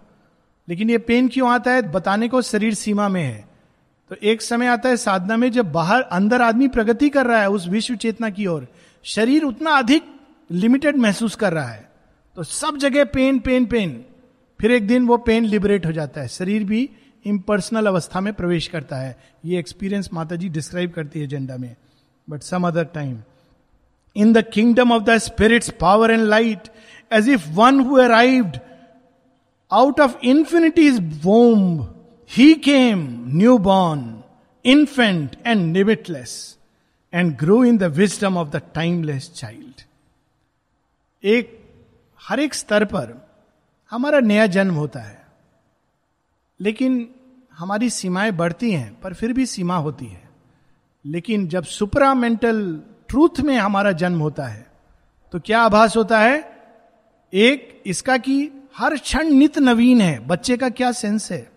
लेकिन 0.69 0.89
ये 0.89 0.97
पेन 0.97 1.27
क्यों 1.27 1.49
आता 1.49 1.71
है? 1.71 1.81
बताने 1.81 2.27
को 2.27 2.41
शरीर 2.41 2.73
सीमा 2.73 3.09
में 3.09 3.23
है। 3.23 3.47
तो 4.09 4.15
एक 4.23 4.41
समय 4.41 4.67
आता 4.67 4.89
है 4.89 4.97
साधना 4.97 5.37
में, 5.37 5.51
जब 5.51 5.71
बाहर, 5.71 6.01
अंदर 6.01 6.41
आदमी 6.41 6.67
प्रगति 6.67 7.09
कर 7.09 7.25
रहा 7.25 7.41
है, 7.41 7.49
उस 7.49 7.67
विश्व 7.67 7.95
चेतना 7.95 8.29
की 8.29 8.45
ओर, 8.45 8.67
शरीर 9.03 9.43
उतना 9.43 9.71
अधिक 9.71 10.03
लिमिटेड 10.51 10.97
महसूस 10.97 11.35
कर 11.35 11.53
रहा 11.53 11.67
है। 11.67 11.89
तो 12.35 12.43
सब 12.43 12.77
जगह 12.77 13.05
पेन 13.05 13.39
पेन 13.39 13.65
पेन 13.65 14.05
फिर 14.61 14.71
एक 14.71 14.87
दिन 14.87 15.07
वो 15.07 15.17
पेन 15.17 15.45
लिबरेट 15.45 15.85
हो 15.85 15.91
जाता 15.91 16.21
है। 16.21 16.27
शरीर 16.27 16.63
भी 16.63 16.89
इम्पर्सनल 17.25 17.87
अवस्था 17.87 18.19
में 18.21 18.33
प्रवेश 18.33 18.67
करता 18.67 18.97
है। 18.97 19.17
ये 19.45 19.59
एक्सपीरियंस 19.59 20.09
माता 20.13 20.35
जी 20.35 20.49
डिस्क्राइब 20.49 20.91
करती 20.91 21.19
है 21.19 21.25
एजेंडा 21.25 21.57
में। 21.57 21.75
But 22.27 22.41
some 22.43 22.67
other 22.67 22.83
time 22.83 23.17
in 24.15 24.33
the 24.33 24.43
kingdom 24.53 24.91
of 24.91 25.03
the 25.03 25.17
spirit's 25.17 25.69
power 25.81 26.11
and 26.11 26.21
light 26.21 26.67
as 27.11 27.29
if 27.29 27.49
one 27.49 27.79
who 27.79 27.97
arrived 27.97 28.59
out 29.71 29.99
of 29.99 30.17
infinity's 30.23 30.99
womb 31.23 31.93
he 32.31 32.53
came 32.53 33.07
newborn 33.57 34.23
infant 34.65 35.35
and 35.45 35.75
limitless 35.77 36.57
and 37.13 37.35
grow 37.37 37.63
in 37.63 37.77
the 37.77 37.83
wisdom 37.83 38.37
of 38.37 38.49
the 38.49 38.61
timeless 38.75 39.31
child 39.35 39.81
एक, 41.23 41.59
हर 42.21 42.39
एक 42.39 42.53
स्तर 42.53 42.85
पर 42.85 43.13
हमारा 43.91 44.19
नया 44.19 44.45
जन्म 44.47 44.75
होता 44.75 44.99
है। 44.99 45.26
लेकिन 46.61 47.09
हमारी 47.57 47.89
सीमाएँ 47.89 48.31
बढ़ती 48.31 48.71
हैं, 48.71 48.99
पर 49.01 49.13
फिर 49.13 49.33
भी 49.33 49.45
सीमा 49.45 49.75
होती 49.75 50.05
है। 50.05 50.29
लेकिन 51.05 51.47
जब 51.47 51.63
सुपरा 51.63 52.13
मेंटल 52.13 52.81
ट्रूथ 53.07 53.39
में 53.39 53.57
हमारा 53.57 53.91
जन्म 53.91 54.19
होता 54.19 54.47
है 54.47 54.67
तो 55.31 55.39
क्या 55.39 55.61
आभास 55.61 55.97
होता 55.97 56.19
है? 56.19 56.57
एक, 57.33 57.83
इसका 57.85 58.17
कि 58.17 58.49
हर 58.77 58.97
क्षण 58.97 59.29
नित 59.29 59.57
नवीन 59.57 60.01
है। 60.01 60.27
बच्चे 60.27 60.57
का 60.57 60.69
क्या 60.69 60.91
सेंस 60.91 61.31
है? 61.31 61.51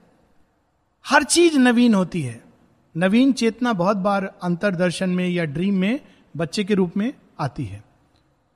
हर 1.06 1.22
चीज़ 1.24 1.58
नवीन 1.58 1.94
होती 1.94 2.22
है। 2.22 2.44
नवीन 2.96 3.32
चेतना 3.32 3.72
बहुत 3.72 3.96
बार 3.96 4.34
अंतरदर्शन 4.42 5.10
में 5.10 5.28
या 5.28 5.44
ड्रीम 5.44 5.74
में 5.74 6.00
बच्चे 6.36 6.64
के 6.64 6.74
रूप 6.74 6.96
में 6.96 7.12
आती 7.40 7.64
है। 7.64 7.84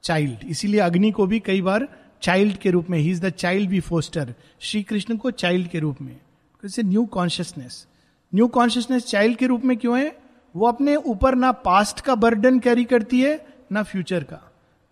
चाइल्ड, 0.02 0.44
इसीलिए 0.44 0.80
अग्नि 0.80 1.10
को 1.10 1.26
भी 1.26 1.40
कई 1.40 1.62
बार 1.62 1.88
चाइल्ड 2.22 2.56
के 2.56 2.70
रूप 2.70 2.90
में, 2.90 2.98
he 2.98 3.10
is 3.10 3.26
the 3.26 3.28
child 3.28 3.70
be 3.70 3.80
foster. 3.80 4.34
Shri 4.60 4.82
Krishna 4.82 5.16
को 5.16 5.30
चाइल्ड 5.30 5.68
के 5.68 5.78
रूप 5.78 6.02
में। 6.02 6.16
New 6.64 7.04
consciousness. 7.04 7.86
New 8.32 8.46
consciousness 8.48 9.06
child 9.06 9.36
के 9.36 9.46
रूप 9.46 9.64
में 9.64 9.76
क्यों 9.76 9.98
है? 9.98 10.16
वो 10.54 10.66
अपने 10.66 10.94
ऊपर 10.96 11.34
ना 11.34 11.50
पास्ट 11.52 12.00
का 12.00 12.14
बर्डन 12.14 12.58
कैरी 12.58 12.84
करती 12.84 13.20
है, 13.20 13.46
ना 13.72 13.82
फ्यूचर 13.82 14.22
का। 14.22 14.40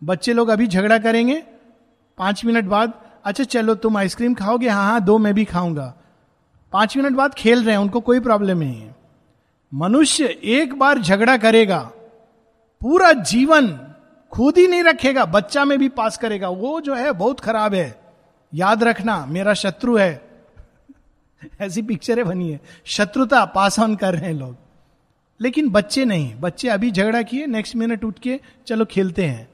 बच्चे 0.03 0.33
लोग 0.33 0.49
अभी 0.49 0.67
झगड़ा 0.67 0.99
करेंगे, 0.99 1.43
पाँच 2.19 2.45
मिनट 2.45 2.65
बाद 2.65 2.93
अच्छा 3.25 3.45
चलो, 3.45 3.75
तुम 3.75 3.97
आइसक्रीम 3.97 4.35
खाओगे? 4.35 4.69
हाँ 4.69 4.85
हाँ 4.85 5.01
दो, 5.01 5.19
मैं 5.19 5.35
भी 5.35 5.45
खाऊँगा। 5.45 5.95
पाँच 6.73 6.97
मिनट 6.97 7.13
बाद 7.13 7.35
खेल 7.35 7.63
रहे 7.63 7.75
हैं, 7.75 7.83
उनको 7.83 8.01
कोई 8.01 8.21
प्रॉब्लम 8.21 8.59
नहीं 8.59 8.81
है। 8.81 8.95
मनुष्य 9.73 10.25
एक 10.45 10.75
बार 10.75 10.99
झगड़ा 10.99 11.37
करेगा, 11.37 11.81
पूरा 12.81 13.13
जीवन 13.13 13.69
खुद 14.33 14.59
ही 14.59 14.67
नहीं 14.67 14.83
रखेगा, 14.83 15.25
बच्चा 15.25 15.65
में 15.65 15.79
भी 15.79 15.89
पास 15.89 16.19
करेगा। 16.19 16.49
वो 16.49 16.81
जो 16.81 16.95
है, 16.95 17.13
बहुत 17.13 17.41
खराब 17.41 17.75
है। 17.75 18.01
याद 18.53 18.85
रखना, 18.85 19.25
मेरा 19.27 19.55
शत्रु 19.55 19.97
है। 19.97 20.32
ऐसी 21.61 21.83
पिक्चरें 21.83 22.27
बनी 22.27 22.53
है। 22.53 22.61
शत्रुता 22.85 23.45
पास 23.45 23.79
ऑन 23.79 23.97
कर 23.97 24.15
रहे 24.15 24.27
हैं 24.27 24.39
लोग। 24.39 24.57
लेकिन 25.41 25.69
बच्चे 25.69 26.05
नहीं 26.05 26.41
बच्चे 26.41 26.69
अभी 26.69 26.91
झगड़ा 26.91 27.23
किए 27.23 27.47
नेक्स्ट 27.47 27.77
मिनट 27.77 28.05
उठ 28.05 28.19
के 28.19 28.41
चलो 28.67 28.85
खेलते 28.85 29.27
हैं। 29.27 29.49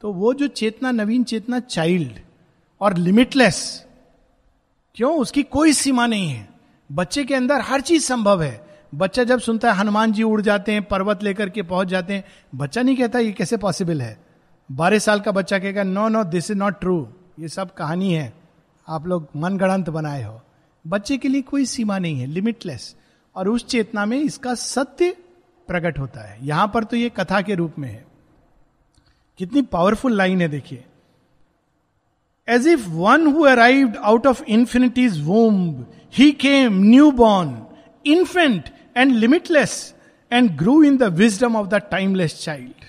तो 0.00 0.12
वो 0.12 0.34
जो 0.34 0.46
चेतना, 0.46 0.90
नवीन 0.90 1.24
चेतना 1.24 1.60
चाइल्ड 1.60 2.12
और 2.80 2.96
लिमिटलेस 2.96 3.86
क्यों? 4.94 5.18
उसकी 5.18 5.42
कोई 5.42 5.72
सीमा 5.72 6.06
नहीं 6.06 6.28
है। 6.28 6.48
बच्चे 6.92 7.24
के 7.24 7.34
अंदर 7.34 7.60
हर 7.60 7.80
चीज़ 7.80 8.04
संभव 8.04 8.42
है। 8.42 8.66
बच्चा 8.94 9.24
जब 9.24 9.40
सुनता 9.40 9.72
है, 9.72 9.78
हनुमान 9.78 10.12
जी 10.12 10.22
उड़ 10.22 10.42
जाते 10.42 10.72
हैं, 10.72 10.84
पर्वत 10.84 11.22
लेकर 11.22 11.50
के 11.50 11.62
पहुँच 11.62 11.88
जाते 11.88 12.14
हैं, 12.14 12.24
बच्चा 12.54 12.82
नहीं 12.82 12.96
कहता 12.96 13.18
ये 13.18 13.32
कैसे 13.32 13.56
पॉसिबल 13.56 14.02
है। 14.02 14.20
बारह 14.72 14.98
साल 14.98 15.20
का 15.20 15.30
बच्चा 15.30 15.58
कहेगा 15.58 15.82
no 15.82 16.08
no 16.08 16.24
this 16.24 16.50
is 16.50 16.58
not 16.58 16.80
true 16.80 17.08
ये 17.40 17.48
सब 17.48 17.74
कहानी 17.74 18.14
है। 18.14 18.32
आप 18.88 19.06
लोग 19.06 19.28
मन 19.36 19.56
गणंत 19.58 19.90
बनाए 19.90 20.22
हो। 20.22 20.43
बच्चे 20.84 21.16
के 21.18 21.28
लिए 21.28 21.42
कोई 21.42 21.66
सीमा 21.66 21.98
नहीं 21.98 22.20
है 22.20 22.26
लिमिटलेस 22.26 22.94
और 23.36 23.48
उस 23.48 23.66
चेतना 23.66 24.04
में 24.06 24.18
इसका 24.18 24.54
सत्य 24.54 25.10
प्रकट 25.68 25.98
होता 25.98 26.20
है। 26.20 26.38
यहाँ 26.46 26.70
पर 26.74 26.84
तो 26.84 26.96
ये 26.96 27.08
कथा 27.08 27.40
के 27.40 27.54
रूप 27.54 27.78
में 27.78 27.88
है। 27.88 28.04
कितनी 29.38 29.62
पावरफुल 29.62 30.12
लाइन 30.12 30.40
है, 30.40 30.48
देखिए। 30.48 30.84
As 32.48 32.66
if 32.68 32.88
one 32.88 33.26
who 33.26 33.42
arrived 33.42 33.96
out 33.96 34.26
of 34.26 34.42
infinity's 34.44 35.20
womb 35.24 35.86
he 36.14 36.30
came 36.32 36.82
newborn 37.12 37.56
infant 38.06 38.68
and 38.96 39.12
limitless 39.12 39.94
and 40.30 40.50
grew 40.58 40.82
in 40.82 40.96
the 40.96 41.02
wisdom 41.14 41.56
of 41.56 41.68
the 41.68 41.80
timeless 41.90 42.38
child 42.42 42.84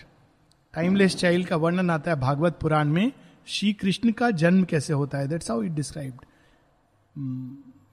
timeless 0.74 1.16
child 1.16 1.48
का 1.48 1.56
वर्णन 1.56 1.90
आता 1.90 2.12
है 2.12 2.20
भागवत 2.20 2.58
पुराण 2.62 2.88
में, 2.88 3.12
श्री 3.48 3.72
कृष्ण 3.74 4.12
का 4.12 4.30
जन्म 4.34 4.64
कैसे 4.64 4.94
होता 4.94 5.18
है। 5.18 5.28
दैट्स 5.28 5.52
हाउ 5.52 5.64
इट 5.64 5.72
डिस्क्राइब्ड 5.72 6.26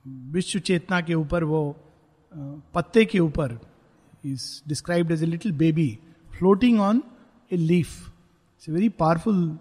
विश्व 0.06 0.58
चेतना 0.58 1.00
के 1.00 1.14
ऊपर 1.14 1.44
वो 1.44 1.76
पत्ते 2.74 3.04
के 3.04 3.18
ऊपर 3.18 3.58
is 4.24 4.68
described 4.68 5.12
as 5.12 5.22
a 5.22 5.26
little 5.26 5.52
baby 5.52 5.98
floating 6.38 6.80
on 6.80 7.02
a 7.52 7.56
leaf 7.56 8.08
it's 8.08 8.68
a 8.68 8.72
very 8.72 8.88
powerful 8.88 9.58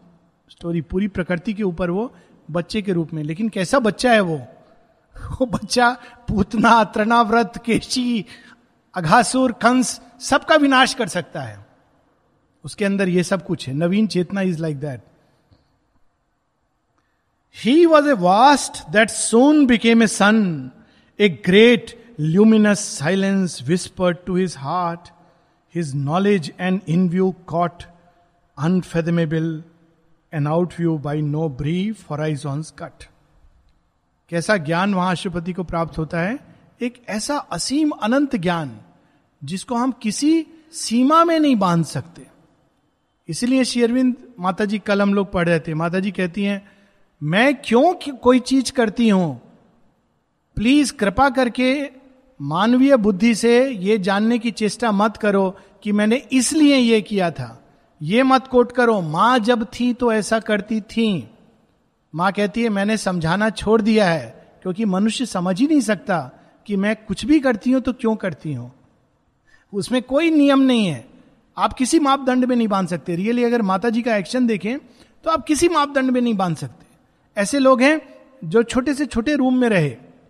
story 0.49 0.81
पूरी 0.81 1.07
प्रकृति 1.07 1.53
के 1.53 1.63
ऊपर 1.63 1.89
वो 1.89 2.15
बच्चे 2.51 2.81
के 2.81 2.93
रूप 2.93 3.13
में। 3.13 3.23
लेकिन 3.23 3.49
कैसा 3.49 3.79
बच्चा 3.79 4.11
है 4.11 4.21
वो? 4.21 4.37
वो 5.31 5.45
बच्चा 5.45 5.91
पूतना 6.27 6.83
त्रणाव्रत 6.83 7.53
केशी, 7.65 8.25
अघासुर, 8.95 9.51
कंस, 9.51 10.01
सबका 10.19 10.55
विनाश 10.55 10.93
कर 10.93 11.07
सकता 11.07 11.41
है। 11.41 11.65
उसके 12.63 12.85
अंदर 12.85 13.09
ये 13.09 13.23
सब 13.23 13.45
कुछ 13.45 13.67
है। 13.67 13.73
नवीन 13.73 14.07
चेतना 14.07 14.41
is 14.41 14.61
like 14.61 14.79
that 14.79 15.01
he 17.55 17.85
was 17.85 18.09
a 18.09 18.13
vast 18.13 18.91
that 18.91 19.09
soon 19.09 19.65
became 19.65 20.03
a 20.03 20.07
sun 20.07 20.71
a 21.19 21.29
great 21.29 22.15
luminous 22.19 22.79
silence 22.79 23.63
whisper 23.67 24.13
to 24.13 24.35
his 24.35 24.55
heart 24.57 25.09
his 25.75 25.95
knowledge 25.95 26.53
and 26.59 26.81
inview 27.09 27.35
caught 27.47 27.83
unfathomable 28.59 29.63
an 30.33 30.47
outview 30.79 30.97
by 30.97 31.21
no 31.21 31.49
brief 31.49 32.11
horizons 32.11 32.71
cut 32.71 33.03
कैसा 34.29 34.57
ज्ञान 34.57 34.93
वहाँ 34.93 35.11
अशुपति 35.11 35.53
को 35.53 35.63
प्राप्त 35.63 35.97
होता 35.97 36.19
है? 36.19 36.39
एक 36.81 37.03
ऐसा 37.09 37.37
असीम 37.37 37.89
अनंत 37.89 38.35
ज्ञान, 38.35 38.79
जिसको 39.43 39.75
हम 39.75 39.91
किसी 39.91 40.47
सीमा 40.73 41.23
में 41.25 41.39
नहीं 41.39 41.55
बाँध 41.55 41.85
सकते। 41.85 42.27
इसलिए 43.29 43.63
शेरविंद 43.63 44.15
माता 44.39 44.65
जी 44.65 44.79
कल 44.79 45.01
हम 45.01 45.13
लोग 45.13 45.31
पढ़ 45.31 45.49
रहे 45.49 45.59
थे। 45.59 45.73
माता 45.73 45.99
जी 45.99 46.11
कहती 46.11 46.43
हैं 46.43 46.71
मैं 47.21 47.53
क्यों 47.55 47.93
कोई 48.13 48.39
चीज़ 48.39 48.71
करती 48.71 49.09
हूँ? 49.09 49.41
प्लीज़ 50.57 50.93
कृपा 50.93 51.29
करके 51.29 51.89
मानवीय 52.39 52.95
बुद्धि 52.97 53.35
से 53.35 53.69
ये 53.69 53.97
जानने 53.97 54.39
की 54.39 54.51
चेष्टा 54.51 54.91
मत 54.91 55.17
करो 55.17 55.55
कि 55.83 55.91
मैंने 55.91 56.15
इसलिए 56.31 56.75
ये 56.75 57.01
किया 57.01 57.31
था। 57.31 57.57
ये 58.01 58.23
मत 58.23 58.47
कोट 58.47 58.71
करो, 58.71 59.01
माँ 59.01 59.39
जब 59.39 59.65
थी 59.73 59.93
तो 59.93 60.11
ऐसा 60.13 60.39
करती 60.39 60.81
थी। 60.81 61.29
माँ 62.13 62.31
कहती 62.31 62.63
है, 62.63 62.69
मैंने 62.69 62.97
समझाना 62.97 63.49
छोड़ 63.49 63.81
दिया 63.81 64.09
है, 64.09 64.59
क्योंकि 64.61 64.85
मनुष्य 64.85 65.25
समझ 65.25 65.59
ही 65.59 65.67
नहीं 65.67 65.81
सकता 65.81 66.19
कि 66.67 66.75
मैं 66.75 66.95
कुछ 66.95 67.25
भी 67.25 67.39
करती 67.39 67.71
हूँ 67.71 67.81
तो 67.81 67.93
क्यों 67.93 68.15
करती 68.15 68.53
हूँ। 68.53 68.71
उसमें 69.73 70.01
कोई 70.01 70.31
नियम 70.31 70.59
नहीं 70.59 70.85
है। 70.87 71.05
आप 71.57 71.73
किसी 71.73 71.99
मापदंड 71.99 72.45
में 72.45 72.55
नहीं 72.55 72.67
बाँध 72.67 72.87
सकते। 72.87 73.15
रियली 73.15 73.43
अगर 73.43 73.61
माता 73.61 73.89
जी 73.89 74.01
का 74.01 74.15
एक्शन 74.15 74.47
देखें 74.47 74.77
तो 75.23 75.31
आप 75.31 75.45
किसी 75.45 75.69
मापदंड 75.69 76.11
में 76.11 76.21
नहीं 76.21 76.33
बाँध 76.33 76.57
सकते। 76.57 76.85
ऐसे 77.37 77.59
लोग 77.59 77.81
हैं 77.81 78.01
जो 78.43 78.63
छोटे 78.63 78.93
से 78.93 79.05
छोटे 79.05 79.35
रूम 79.35 79.57
में 79.57 79.69
रहे 79.69 79.89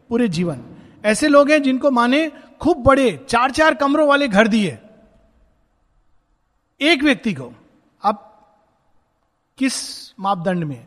पूरे 0.10 0.28
जीवन। 0.28 0.62
ऐसे 1.06 1.28
लोग 1.28 1.52
हैं 1.52 1.62
जिनको 1.62 1.92
माने 1.92 2.32
खूब 2.62 2.78
बड़े 2.78 3.26
चार 3.30 3.52
चार 3.52 3.74
कमरों 3.74 4.08
वाले 4.08 4.28
घर 4.28 4.48
दिए। 4.48 4.80
एक 6.82 7.04
व्यक्ति 7.04 7.34
को 7.34 7.54
अब 8.04 8.46
किस 9.58 9.74
मापदंड 10.20 10.64
में? 10.64 10.86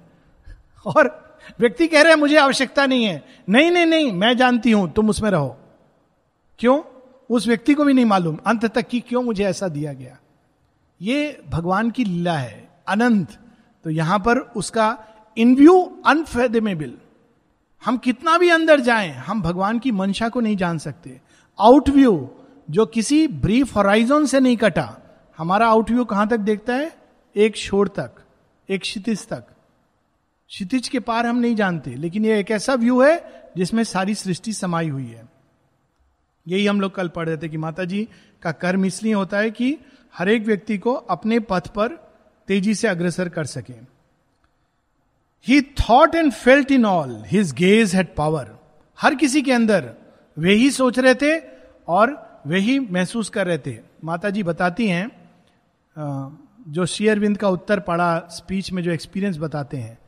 और 0.87 1.24
व्यक्ति 1.61 1.87
कह 1.87 2.03
रहे 2.03 2.12
हैं, 2.12 2.20
मुझे 2.20 2.37
आवश्यकता 2.37 2.87
नहीं 2.87 3.05
है। 3.05 3.24
नहीं 3.48 3.70
नहीं 3.70 3.87
नहीं, 3.87 4.12
मैं 4.12 4.37
जानती 4.37 4.70
हूँ, 4.70 4.92
तुम 4.92 5.11
उसमें 5.11 5.31
रहो। 5.31 5.57
क्यों? 6.59 6.83
उस 7.31 7.46
व्यक्ति 7.46 7.74
को 7.74 7.85
भी 7.85 7.92
नहीं 7.92 8.05
मालूम। 8.05 8.38
अंत 8.46 8.66
तक 8.66 8.83
कि 8.83 9.00
क्यों 9.00 9.22
मुझे 9.22 9.44
ऐसा 9.44 9.68
दिया 9.68 9.92
गया? 9.92 10.18
ये 11.03 11.42
भगवान 11.50 11.90
की 11.90 12.05
लीला 12.05 12.38
है, 12.38 12.68
अनंत। 12.88 13.38
तो 13.85 13.90
यहाँ 13.90 14.18
पर 14.18 14.38
उसका 14.38 15.05
इन 15.37 15.55
व्यू 15.57 16.03
अनफेदेमेबल 16.07 16.92
हम 17.85 17.97
कितना 17.97 18.38
भी 18.38 18.49
अंदर 18.49 18.81
जाएँ, 18.81 19.11
हम 19.11 19.42
भगवान 19.42 19.79
की 19.79 19.90
मंशा 19.92 20.29
को 20.29 20.40
नहीं 20.40 20.57
जान 20.57 20.79
सकते. 20.79 21.20
आउट 21.59 21.88
व्यू 21.88 22.31
जो 22.70 22.87
किसी 22.87 23.27
ब्रीफ 23.29 23.77
हॉराइजन 23.77 24.27
से 24.27 24.40
नहीं 24.40 24.57
कटा, 24.57 24.97
हमारा 25.38 25.66
आउट 25.68 25.90
व्यू 25.90 26.05
कहाँ 26.05 26.29
तक 26.29 26.37
देखता 26.37 26.75
है? 26.75 26.92
एक 27.37 27.57
छोर 27.57 27.88
तक, 27.88 28.11
एक 28.68 28.81
क्षितिज 28.81 29.27
तक. 29.29 29.44
क्षितिज 30.49 30.88
के 30.88 31.01
पार 31.01 31.27
हम 31.27 31.37
नहीं 31.37 31.57
जानते, 31.57 31.90
लेकिन 31.90 32.25
ये 32.25 32.38
एक 32.40 32.51
ऐसा 32.51 32.75
व्यू 32.75 33.03
है 33.03 33.51
जिसमें 33.57 33.85
सारी 33.85 34.14
सृष्टि 34.14 34.53
समाई 34.53 34.88
हुई 34.88 35.07
है. 35.07 35.29
यही 36.49 36.66
हम 36.66 36.81
लोग 36.81 36.94
कल 36.94 37.09
पढ़ 37.09 37.27
रहे 37.27 37.37
थे 37.37 37.49
कि 37.49 37.57
माता 37.57 37.85
जी 37.85 38.09
का 38.42 38.53
कर्म 38.53 38.85
इसलिए 38.85 39.12
होता 39.12 39.38
है 39.38 39.51
कि 39.51 39.77
हर 40.14 40.29
एक 40.29 40.47
व्यक्ति 40.47 40.79
को 40.79 40.92
अपने 40.92 41.40
पथ 41.40 41.68
पर 41.68 41.88
तेज़ी 42.49 42.75
से 42.75 42.88
अग्रसर 42.88 43.29
कर 43.29 43.44
सके। 43.44 43.93
He 45.46 45.61
thought 45.80 46.14
and 46.14 46.33
felt 46.33 46.70
in 46.72 46.85
all 46.85 47.22
his 47.26 47.52
gaze 47.52 47.94
had 47.94 48.14
power 48.16 48.50
हर 48.98 49.14
किसी 49.14 49.42
के 49.42 49.52
अंदर 49.52 49.90
वे 50.37 50.54
ही 50.54 50.70
सोच 50.70 50.98
रहे 50.98 51.14
थे 51.14 51.38
और 51.88 52.16
वे 52.46 52.59
ही 52.59 52.78
महसूस 52.78 53.28
कर 53.28 53.46
रहे 53.46 53.59
थे। 53.59 53.78
माता 54.04 54.30
जी 54.30 54.42
बताती 54.42 54.87
हैं 54.88 55.11
जो 56.68 56.87
शेयरविंद 56.87 57.37
का 57.38 57.48
उत्तर 57.48 57.80
पढ़ा 57.80 58.18
स्पीच 58.30 58.70
में 58.72 58.83
जो 58.83 58.90
एक्सपीरियंस 58.90 59.38
बताते 59.38 59.76
हैं, 59.76 59.98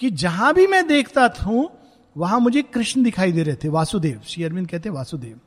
कि 0.00 0.10
जहाँ 0.12 0.52
भी 0.54 0.66
मैं 0.66 0.86
देखता 0.86 1.30
हूँ 1.42 1.68
वहाँ 2.16 2.38
मुझे 2.40 2.62
कृष्ण 2.64 3.02
दिखाई 3.02 3.32
दे 3.32 3.42
रहे 3.42 3.56
थे, 3.56 3.68
वासुदेव। 3.68 4.20
शेयरविंद 4.24 4.68
कहते 4.68 4.88
हैं, 4.88 4.96
वासुदेव। 4.96 5.38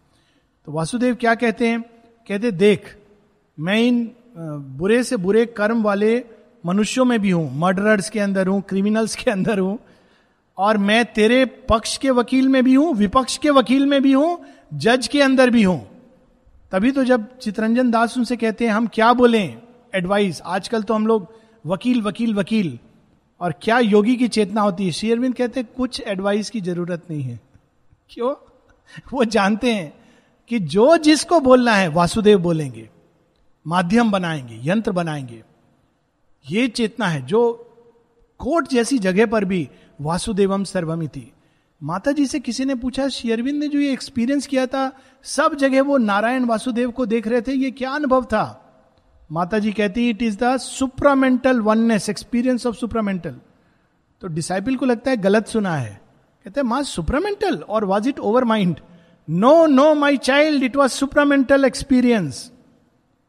तो 0.68 0.72
वासुदेव 0.72 1.16
क्या 1.16 1.36
कहते 1.36 1.68
हैं? 1.68 1.82
कहते, 2.28 2.52
देख, 2.52 2.96
मैं 3.58 3.80
इन 3.80 4.10
बुरे 4.78 5.04
से 5.04 5.18
बुरे 5.18 5.46
कर्म 5.48 5.84
वाले 5.84 6.18
मनुष्यों 6.68 7.06
में 7.06 7.20
भी 7.20 7.30
हूँ 7.30 7.58
मर्डरर्स 7.58 8.10
के 8.10 8.20
अंदर 8.20 8.48
हूँ 8.48 8.62
क्रिमिनल्स 8.62 9.16
के 9.16 9.32
अंदर 9.32 9.60
हूँ, 9.60 9.80
और 10.58 10.78
मैं 10.78 11.06
तेरे 11.06 11.46
पक्ष 11.46 11.98
के 11.98 12.10
वकील 12.10 12.48
में 12.48 12.64
भी 12.64 12.74
हूँ, 12.74 12.94
विपक्ष 12.94 13.38
के 13.38 13.50
वकील 13.50 13.86
में 13.86 14.02
भी 14.02 14.14
हूँ 14.14 14.40
जज 14.74 15.08
के 15.08 15.22
अंदर 15.22 15.50
भी 15.50 15.64
हूँ। 15.64 15.88
तभी 16.72 16.92
तो 16.92 17.04
जब 17.04 17.38
चित्रंजन 17.40 17.92
दास 17.92 18.18
उनसे 18.18 18.38
कहते 18.38 18.66
हैं, 18.66 18.72
हम 18.72 18.88
क्या 18.88 19.14
बोले? 19.14 19.44
एडवाइस 19.96 20.42
आजकल 20.46 20.84
तो 20.84 20.94
हम 20.94 21.08
लोग 21.08 21.28
वकील 21.66 22.02
वकील 22.02 22.34
वकील, 22.34 22.80
और 23.42 23.54
क्या 23.62 23.80
योगी 23.80 24.16
की 24.16 24.28
चेतना 24.28 24.62
होती 24.62 24.86
है? 24.86 24.92
शेयरविंद 24.92 25.36
कहते 25.36 25.60
हैं, 25.60 25.70
कुछ 25.78 26.02
एडवाइस 26.08 26.50
की 26.50 26.62
ज़रूरत 26.62 27.04
नहीं 27.10 27.24
है। 27.24 27.40
क्यों? 28.10 28.34
वो 29.14 29.24
जानते 29.26 29.74
हैं 29.74 29.94
कि 30.48 30.60
जो 30.60 30.98
जिसको 30.98 31.40
बोलना 31.40 31.76
है, 31.76 31.88
वासुदेव 31.88 32.40
बोलेंगे, 32.40 32.90
माध्यम 33.68 34.12
बनाएँगे, 34.12 34.60
यंत्र 34.64 34.92
बनाएँगे। 34.92 35.44
ये 36.50 36.68
चेतना 36.68 37.08
है, 37.08 37.26
जो 37.26 37.64
कोर्ट 38.40 38.68
जैसी 38.70 38.98
जगह 39.00 39.26
पर 39.26 39.46
भी 39.46 39.68
वासुदेवम 40.02 40.64
सर्वमिति 40.64 41.32
माता 41.82 42.12
जी 42.12 42.26
से 42.26 42.40
किसी 42.40 42.66
ने 42.66 42.76
पूछा 42.76 43.08
शेयरविंद 43.08 43.60
ने 43.60 43.68
जो 43.68 43.80
ये 43.80 43.92
एक्सपीरियंस 43.94 44.48
किया 44.48 44.66
था, 44.66 44.92
सब 45.24 45.56
जगह 45.56 45.82
वो 45.82 45.98
नारायण 45.98 46.46
वासुदेव 46.46 46.92
को 46.92 47.06
देख 47.06 47.28
रहे 47.28 47.42
थे, 47.42 47.52
ये 47.52 47.72
क्या 47.72 47.92
अनुभव 47.92 48.24
था? 48.24 48.64
माता 49.32 49.60
जी 49.60 49.72
कहती 49.72 50.10
it 50.10 50.22
is 50.22 50.38
the 50.38 50.58
supramental 50.58 51.60
oneness 51.62 52.10
experience 52.10 52.66
of 52.66 52.76
supramental 52.76 53.36
तो 54.22 54.28
डिसाइपल 54.28 54.76
को 54.76 54.86
लगता 54.86 55.12
है, 55.12 55.18
गलत 55.18 55.48
सुना 55.48 55.76
है। 55.76 56.02
कहते 56.46 56.60
हैं, 56.60 56.68
माँ 56.68 56.82
सुप्रामेंटल 56.84 57.58
और 57.60 57.86
was 57.86 58.10
it 58.10 58.20
overmind 58.44 58.80
no 59.28 59.66
no 59.66 59.94
my 59.96 60.18
child 60.18 60.64
it 60.64 60.76
was 60.76 60.92
supramental 60.92 61.66
experience 61.66 62.52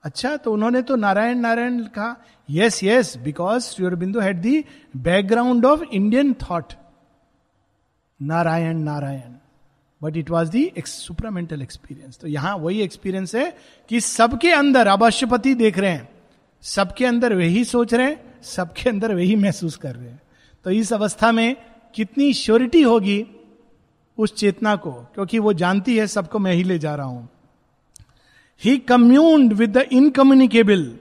अच्छा 0.04 0.36
तो 0.36 0.52
उन्होंने 0.52 0.82
तो 0.82 0.96
नारायण 0.96 1.38
नारायण 1.38 1.82
कहा 1.86 2.16
यस 2.48 2.82
यस 2.84 3.16
बिकॉज़ 3.16 3.74
योर 3.80 3.94
बिंदु 3.94 4.20
had 4.20 4.40
the 4.40 4.64
background 4.96 5.64
of 5.64 5.82
Indian 5.82 6.32
thought 6.42 6.72
Narayan 8.20 8.78
Narayan. 8.78 9.34
But 10.00 10.16
it 10.16 10.30
was 10.30 10.50
the 10.50 10.70
supramental 10.78 11.62
experience 11.62 12.18
तो 12.18 12.28
यहाँ 12.28 12.56
वही 12.56 12.80
एक्सपीरियंस 12.80 13.34
है 13.34 13.56
कि 13.90 14.00
सबके 14.00 14.50
अंदर, 14.52 14.86
अब 14.86 15.02
अवश्यपति 15.02 15.54
देख 15.54 15.78
रहे 15.78 15.90
हैं, 15.90 16.08
सबके 16.62 17.06
अंदर 17.06 17.34
वही 17.34 17.64
सोच 17.64 17.94
रहे 17.94 18.06
हैं, 18.06 18.42
सबके 18.42 18.90
अंदर 18.90 19.14
वही 19.14 19.36
महसूस 19.36 19.76
कर 19.76 19.94
रहे 19.94 20.08
हैं। 20.08 20.20
तो 20.64 20.70
इस 20.70 20.92
अवस्था 20.92 21.32
में 21.32 21.56
कितनी 21.94 22.32
श्योरिटी 22.34 22.82
होगी 22.82 23.24
उस 24.18 24.34
चेतना 24.34 24.76
को, 24.76 24.92
क्योंकि 25.14 25.38
वो 25.38 25.52
जानती 25.52 25.96
है, 25.96 26.06
सबको 26.06 26.38
मैं 26.38 26.52
ही 26.52 26.62
ले 26.62 26.78
जा 26.78 26.94
रहा 26.94 27.06
हूँ। 27.06 27.28
He 28.62 28.76
communed 28.78 29.52
with 29.52 29.76
the 29.78 29.86
incommunicable 29.92 30.98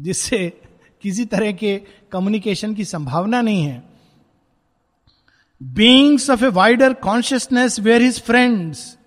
जिससे 0.00 0.52
किसी 1.02 1.24
तरह 1.24 1.52
के 1.52 1.76
कम्युनिकेशन 2.12 2.74
की 2.74 2.84
संभावना 2.84 3.40
नहीं 3.40 3.62
है. 3.62 3.82
Beings 5.60 6.30
of 6.30 6.44
a 6.44 6.48
wider 6.48 6.92
consciousness 6.92 7.80
where 7.80 8.02
his 8.02 8.20
friends 8.22 8.98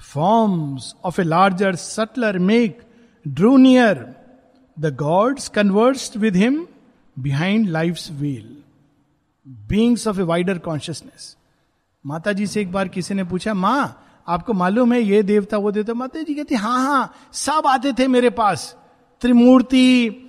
forms 0.00 0.94
of 1.04 1.20
a 1.20 1.24
larger 1.24 1.74
subtler 1.74 2.38
make 2.38 2.80
drew 3.28 3.56
near 3.56 4.06
the 4.78 4.94
gods 4.96 5.48
conversed 5.48 6.16
with 6.16 6.36
him 6.36 6.66
behind 7.18 7.68
life 7.68 7.98
well 8.10 8.56
beings 9.68 10.06
of 10.08 10.20
a 10.20 10.22
wider 10.22 10.58
consciousness 10.58 11.36
Mata 12.04 12.32
ji 12.32 12.46
से 12.46 12.60
एक 12.60 12.72
बार 12.72 12.88
किसी 12.88 13.14
ने 13.14 13.24
पूछा, 13.24 13.54
माँ 13.54 14.09
आपको 14.30 14.52
मालूम 14.52 14.92
है, 14.92 15.00
ये 15.02 15.22
देवता, 15.22 15.58
वो 15.58 15.70
देवता, 15.70 15.94
माता 15.94 16.22
जी 16.22 16.34
कहती 16.34 16.54
हाँ 16.54 16.80
हाँ 16.80 17.14
सब 17.32 17.66
आते 17.66 17.92
थे 17.92 18.06
मेरे 18.08 18.30
पास। 18.30 18.76
त्रिमूर्ति 19.22 20.26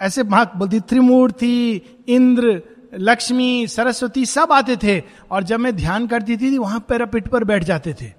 ऐसे 0.00 0.22
माँ 0.22 0.44
बोलती, 0.56 0.80
त्रिमूर्ति, 0.80 1.82
इंद्र, 2.08 2.62
लक्ष्मी, 2.94 3.66
सरस्वती, 3.66 4.26
सब 4.26 4.52
आते 4.52 4.76
थे। 4.76 5.02
और 5.30 5.42
जब 5.42 5.60
मैं 5.60 5.76
ध्यान 5.76 6.06
करती 6.06 6.36
थी, 6.36 6.58
वहाँ 6.58 6.80
पैरापिट 6.80 7.28
पर 7.28 7.44
बैठ 7.44 7.64
जाते 7.64 7.94
थे। 7.94 8.12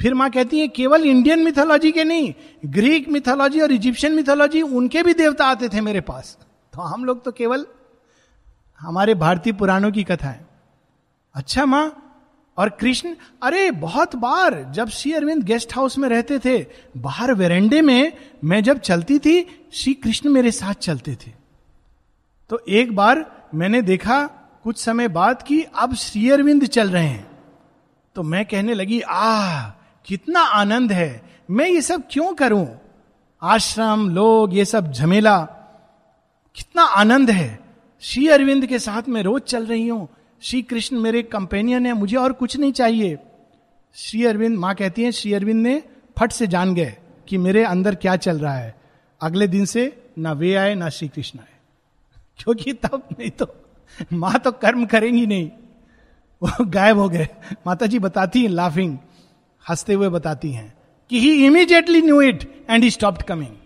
फिर 0.00 0.14
माँ 0.14 0.30
कहती 0.30 0.60
है, 0.60 0.68
केवल 0.68 1.04
इंडियन 1.04 1.44
मिथोलॉजी 1.44 1.92
के 1.92 2.04
नहीं, 2.04 2.32
ग्रीक 2.66 3.08
मिथोलॉजी 3.08 3.60
और 3.60 3.72
इजिप्शियन 3.72 4.12
मिथोलॉजी, 4.12 4.62
उनके 4.62 5.02
भी 5.02 5.14
देवता 5.14 5.46
आते 5.46 5.68
थे 5.68 5.80
मेरे 5.80 6.00
पास। 6.00 6.38
तो 6.72 6.80
हम 6.80 7.04
लोग 7.04 7.24
तो 7.24 7.32
केवल, 7.32 7.66
हमारे 8.80 9.14
भारतीय 9.14 9.52
पुराणों 9.52 9.92
की 9.92 10.04
कथा 10.04 10.28
है। 10.28 10.46
अच्छा 11.34 11.64
माँ 11.66 12.03
और 12.58 12.68
कृष्ण, 12.68 13.16
अरे, 13.42 13.70
बहुत 13.70 14.16
बार 14.16 14.66
जब 14.70 14.88
श्री 14.88 15.12
अरविंद 15.12 15.42
गेस्ट 15.42 15.76
हाउस 15.76 15.98
में 15.98 16.08
रहते 16.08 16.38
थे, 16.38 16.66
बाहर 16.96 17.34
वेरेंडे 17.34 17.82
में 17.82 18.12
मैं 18.44 18.62
जब 18.62 18.78
चलती 18.78 19.18
थी, 19.18 19.68
श्री 19.72 19.94
कृष्ण 19.94 20.30
मेरे 20.30 20.50
साथ 20.50 20.74
चलते 20.74 21.14
थे। 21.14 21.30
तो 22.50 22.62
एक 22.68 22.96
बार 22.96 23.48
मैंने 23.54 23.82
देखा, 23.82 24.26
कुछ 24.64 24.78
समय 24.78 25.08
बाद 25.08 25.42
कि 25.42 25.62
अब 25.62 25.94
श्री 25.94 26.30
अरविंद 26.30 26.66
चल 26.66 26.90
रहे 26.90 27.06
हैं। 27.06 27.30
तो 28.14 28.22
मैं 28.22 28.44
कहने 28.44 28.74
लगी 28.74 29.00
आ 29.00 29.60
कितना 30.06 30.40
आनंद 30.40 30.92
है, 30.92 31.22
मैं 31.50 31.68
ये 31.68 31.80
सब 31.80 32.02
क्यों 32.10 32.34
करूँ? 32.34 32.80
आश्रम, 33.42 34.10
लोग, 34.10 34.54
ये 34.54 34.64
सब 34.64 34.92
झमेला, 34.92 35.38
कितना 36.54 36.82
आनंद 36.82 37.30
है। 37.30 37.60
श्री 38.00 38.28
अरविंद 38.28 38.66
के 38.66 38.78
साथ 38.78 39.02
मैं 39.08 39.22
रोज 39.22 39.42
चल 39.42 39.66
रही 39.66 39.88
हूँ 39.88 40.08
श्री 40.42 40.62
कृष्ण 40.62 40.98
मेरे 40.98 41.22
कंपेनियन 41.22 41.86
है, 41.86 41.92
मुझे 41.92 42.16
और 42.16 42.32
कुछ 42.32 42.56
नहीं 42.56 42.72
चाहिए। 42.72 43.18
श्री 43.94 44.24
अरविंद, 44.24 44.58
माँ 44.58 44.74
कहती 44.74 45.02
है, 45.02 45.12
श्री 45.12 45.32
अरविंद 45.32 45.62
ने 45.62 45.82
फट 46.18 46.32
से 46.32 46.46
जान 46.46 46.74
गए 46.74 46.96
कि 47.28 47.38
मेरे 47.38 47.64
अंदर 47.64 47.94
क्या 47.94 48.16
चल 48.16 48.38
रहा 48.38 48.54
है। 48.54 48.74
अगले 49.20 49.46
दिन 49.46 49.64
से 49.64 50.10
ना 50.18 50.32
वे 50.32 50.54
आए, 50.54 50.74
ना 50.74 50.88
श्री 50.88 51.08
कृष्ण 51.08 51.38
आए। 51.38 51.58
क्योंकि 52.38 52.72
तब 52.72 53.08
नहीं 53.12 53.30
तो 53.30 53.54
माँ 54.12 54.38
तो 54.38 54.52
कर्म 54.52 54.86
करेंगी 54.86 55.26
नहीं। 55.26 55.50
वो 56.42 56.64
गायब 56.64 56.98
हो 56.98 57.08
गए। 57.08 57.28
माता 57.66 57.86
जी 57.86 57.98
बताती 57.98 58.42
हैं 58.42 58.48
लाफिंग 58.48 58.98
हँसते 59.68 59.94
हुए 59.94 60.08
बताती 60.08 60.52
हैं 60.52 60.74
कि 61.10 61.20
he 61.20 61.46
immediately 61.46 62.02
knew 62.02 62.20
it 62.20 62.66
and 62.70 62.84
he 62.84 62.90
stop 62.90 63.22
coming 63.22 63.56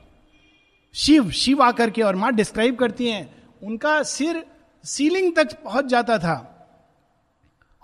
Shiva 0.95 1.31
Shiva 1.31 1.63
आकर 1.63 1.91
के 1.91 2.03
और 2.03 2.17
माँ 2.17 2.33
डिस्क्राइब 2.33 2.77
करती 2.77 3.09
हैं, 3.09 3.35
उनका 3.63 4.03
सिर 4.03 4.47
सीलिंग 4.85 5.37
तक 5.37 5.53
पहुँच 5.65 5.85
जाता 5.85 6.19
था। 6.19 6.55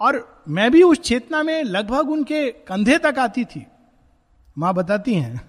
और 0.05 0.43
मैं 0.49 0.71
भी 0.71 0.83
उस 0.83 1.01
चेतना 1.01 1.43
में 1.43 1.63
लगभग 1.63 2.11
उनके 2.11 2.51
कंधे 2.51 2.99
तक 2.99 3.19
आती 3.19 3.45
थी। 3.45 3.67
माँ 4.57 4.75
बताती 4.75 5.15
हैं, 5.15 5.41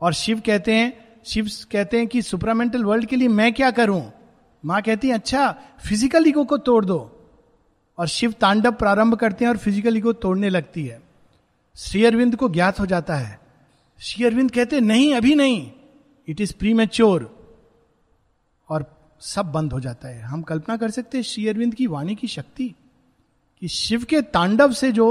और 0.00 0.12
शिव 0.12 0.40
कहते 0.46 0.74
हैं, 0.74 0.92
शिव 1.24 1.48
कहते 1.72 1.96
हैं 1.96 2.06
कि 2.06 2.22
सुपरामेंटल 2.22 2.84
वर्ल्ड 2.84 3.06
के 3.06 3.16
लिए 3.16 3.28
मैं 3.28 3.52
क्या 3.52 3.70
करूँ? 3.70 4.02
माँ 4.64 4.80
कहती 4.82 5.08
है 5.08 5.14
अच्छा 5.14 5.50
फ़िज़िकल 5.88 6.26
ईगो 6.28 6.44
को 6.44 6.58
तोड़ 6.58 6.84
दो। 6.84 6.98
और 7.98 8.08
शिव 8.08 8.32
तांडव 8.32 8.72
प्रारंभ 8.72 9.14
करते 9.14 9.44
हैं 9.44 9.50
और 9.50 9.58
फ़िज़िकल 9.58 10.00
को 10.00 10.12
तोड़ने 10.12 10.48
लगती 10.48 10.84
है। 10.86 11.00
श्री 11.76 12.04
अरविंद 12.04 12.36
को 12.36 12.48
ज्ञात 12.48 12.80
हो 12.80 12.86
जाता 12.86 13.14
है। 13.14 13.38
श्री 14.00 14.24
अरविंद 14.24 14.50
कहते 14.50 14.80
नहीं, 14.80 15.14
अभी 15.14 15.34
नहीं। 15.34 15.70
इट 16.28 16.40
इज़ 16.40 16.54
प्री 16.58 16.74
मेच्योर 16.74 17.30
और 18.68 18.84
सब 19.20 19.52
बंद 19.52 19.72
हो 19.72 19.80
जाता 19.80 20.08
है। 20.08 20.22
हम 20.22 20.42
कल्पना 20.42 20.76
कर 20.76 20.90
सकते 20.90 21.18
हैं 21.18 21.24
श्री 21.24 21.48
अरविंद 21.48 21.74
की 21.74 21.86
वाणी 21.86 22.14
की 22.14 22.28
शक्ति 22.28 22.74
कि 23.62 23.68
शिव 23.68 24.04
के 24.04 24.20
तांडव 24.22 24.72
से 24.72 24.90
जो 24.92 25.06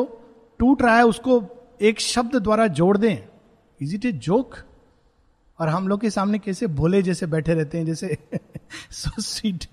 टूट 0.60 0.82
रहा 0.82 0.96
है, 0.98 1.04
उसको 1.06 1.44
एक 1.82 2.00
शब्द 2.00 2.36
द्वारा 2.36 2.66
जोड़ 2.70 2.98
दें। 2.98 3.18
इज़ 3.80 3.94
इट 3.96 4.06
ए 4.06 4.12
जोक 4.12 4.56
और 5.60 5.68
हम 5.68 5.88
लोग 5.88 6.02
के 6.02 6.10
सामने 6.10 6.40
कैसे 6.40 6.68
भोले 6.68 7.02
जैसे 7.02 7.26
बैठे 7.26 7.54
रहते 7.54 7.78
हैं, 7.78 7.86
जैसे 7.86 8.18
so 8.92 9.22
sweet 9.22 9.66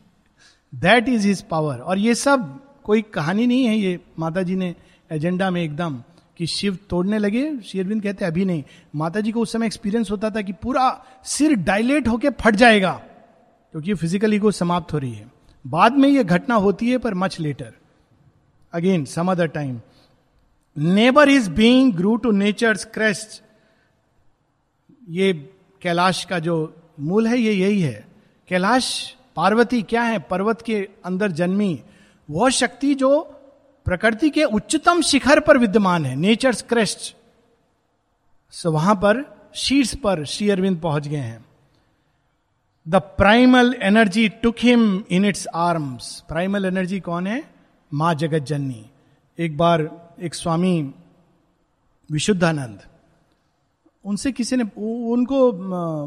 that 0.72 1.08
is 1.08 1.26
his 1.26 1.42
power 1.42 1.78
और 1.78 1.98
ये 1.98 2.14
सब 2.14 2.60
कोई 2.84 3.02
कहानी 3.02 3.46
नहीं 3.46 3.64
है, 3.64 3.76
ये 3.76 3.98
माता 4.18 4.42
जी 4.42 4.56
ने 4.56 4.74
एजेंडा 5.10 5.50
में 5.50 5.62
एकदम 5.62 6.02
कि 6.38 6.46
शिव 6.46 6.78
तोड़ने 6.90 7.18
लगे। 7.18 7.60
शेरविंद 7.60 8.02
कहते, 8.02 8.24
अभी 8.24 8.44
नहीं। 8.44 8.62
माता 8.96 9.20
जी 9.20 9.32
को 9.32 9.40
उस 9.40 9.52
समय 9.52 9.66
एक्सपीरियंस 9.66 10.10
होता 10.10 10.30
था 10.30 10.42
कि 10.42 10.52
पूरा 10.52 11.04
सिर 11.24 11.54
डायलेट 11.56 12.08
होके 12.08 12.30
फट 12.30 12.56
जाएगा, 12.56 12.92
क्योंकि 13.74 13.94
फिजिकली 13.94 14.38
को 14.38 14.50
समाप्त 14.52 14.92
हो 14.92 14.98
रही 14.98 15.12
है। 15.12 15.30
बाद 15.64 15.92
में 15.92 16.08
यह 16.08 16.22
घटना 16.22 16.54
होती 16.56 16.90
है, 16.90 16.98
पर 16.98 17.14
much 17.14 17.40
later 17.40 17.74
again 18.72 19.04
some 19.04 19.30
other 19.32 19.46
time 19.46 19.80
neighbour 20.76 21.28
is 21.28 21.50
being 21.50 21.92
grew 21.94 22.16
to 22.16 22.30
nature 22.30 22.76
crest 22.94 23.42
ये 25.08 25.32
कैलाश 25.82 26.24
का 26.24 26.38
जो 26.38 26.74
मूल 27.00 27.26
है, 27.26 27.38
ये 27.38 27.52
यही 27.52 27.80
है। 27.80 28.06
कैलाश, 28.48 29.16
पार्वती 29.36 29.82
क्या 29.82 30.02
है? 30.02 30.18
पर्वत 30.18 30.62
के 30.62 30.88
अंदर 31.04 31.30
जन्मी। 31.30 31.80
वह 32.28 32.48
शक्ति 32.50 32.94
जो 32.94 33.20
प्रकृति 33.86 34.30
के 34.30 34.44
उच्चतम 34.44 35.00
शिखर 35.02 35.40
पर 35.40 35.58
विद्यमान 35.58 36.06
है 36.06 36.14
नेचर्स 36.16 36.62
क्रेस्ट 36.62 37.14
सो 38.52 38.72
वहाँ 38.72 38.94
पर 38.94 39.24
शीर्ष 39.54 39.94
पर 39.94 40.24
श्री 40.24 40.50
अरविंद 40.50 40.80
पहुँच 40.80 41.08
गए 41.08 41.16
हैं। 41.16 41.44
The 42.88 42.96
primal 42.96 43.74
energy 43.82 44.28
took 44.28 44.56
him 44.58 45.04
in 45.10 45.24
its 45.24 45.46
arms 45.54 46.20
primal 46.20 46.64
energy 46.64 47.00
कौन 47.00 47.26
है? 47.26 47.57
माँ 47.94 48.14
जगत 48.14 48.38
जननी 48.38 48.84
एक 49.38 49.56
बार 49.56 49.80
एक 50.20 50.34
स्वामी 50.34 50.92
विशुद्धानंद, 52.10 52.80
उनसे 54.04 54.32
किसी 54.32 54.56
ने 54.56 54.64
उनको 55.06 55.52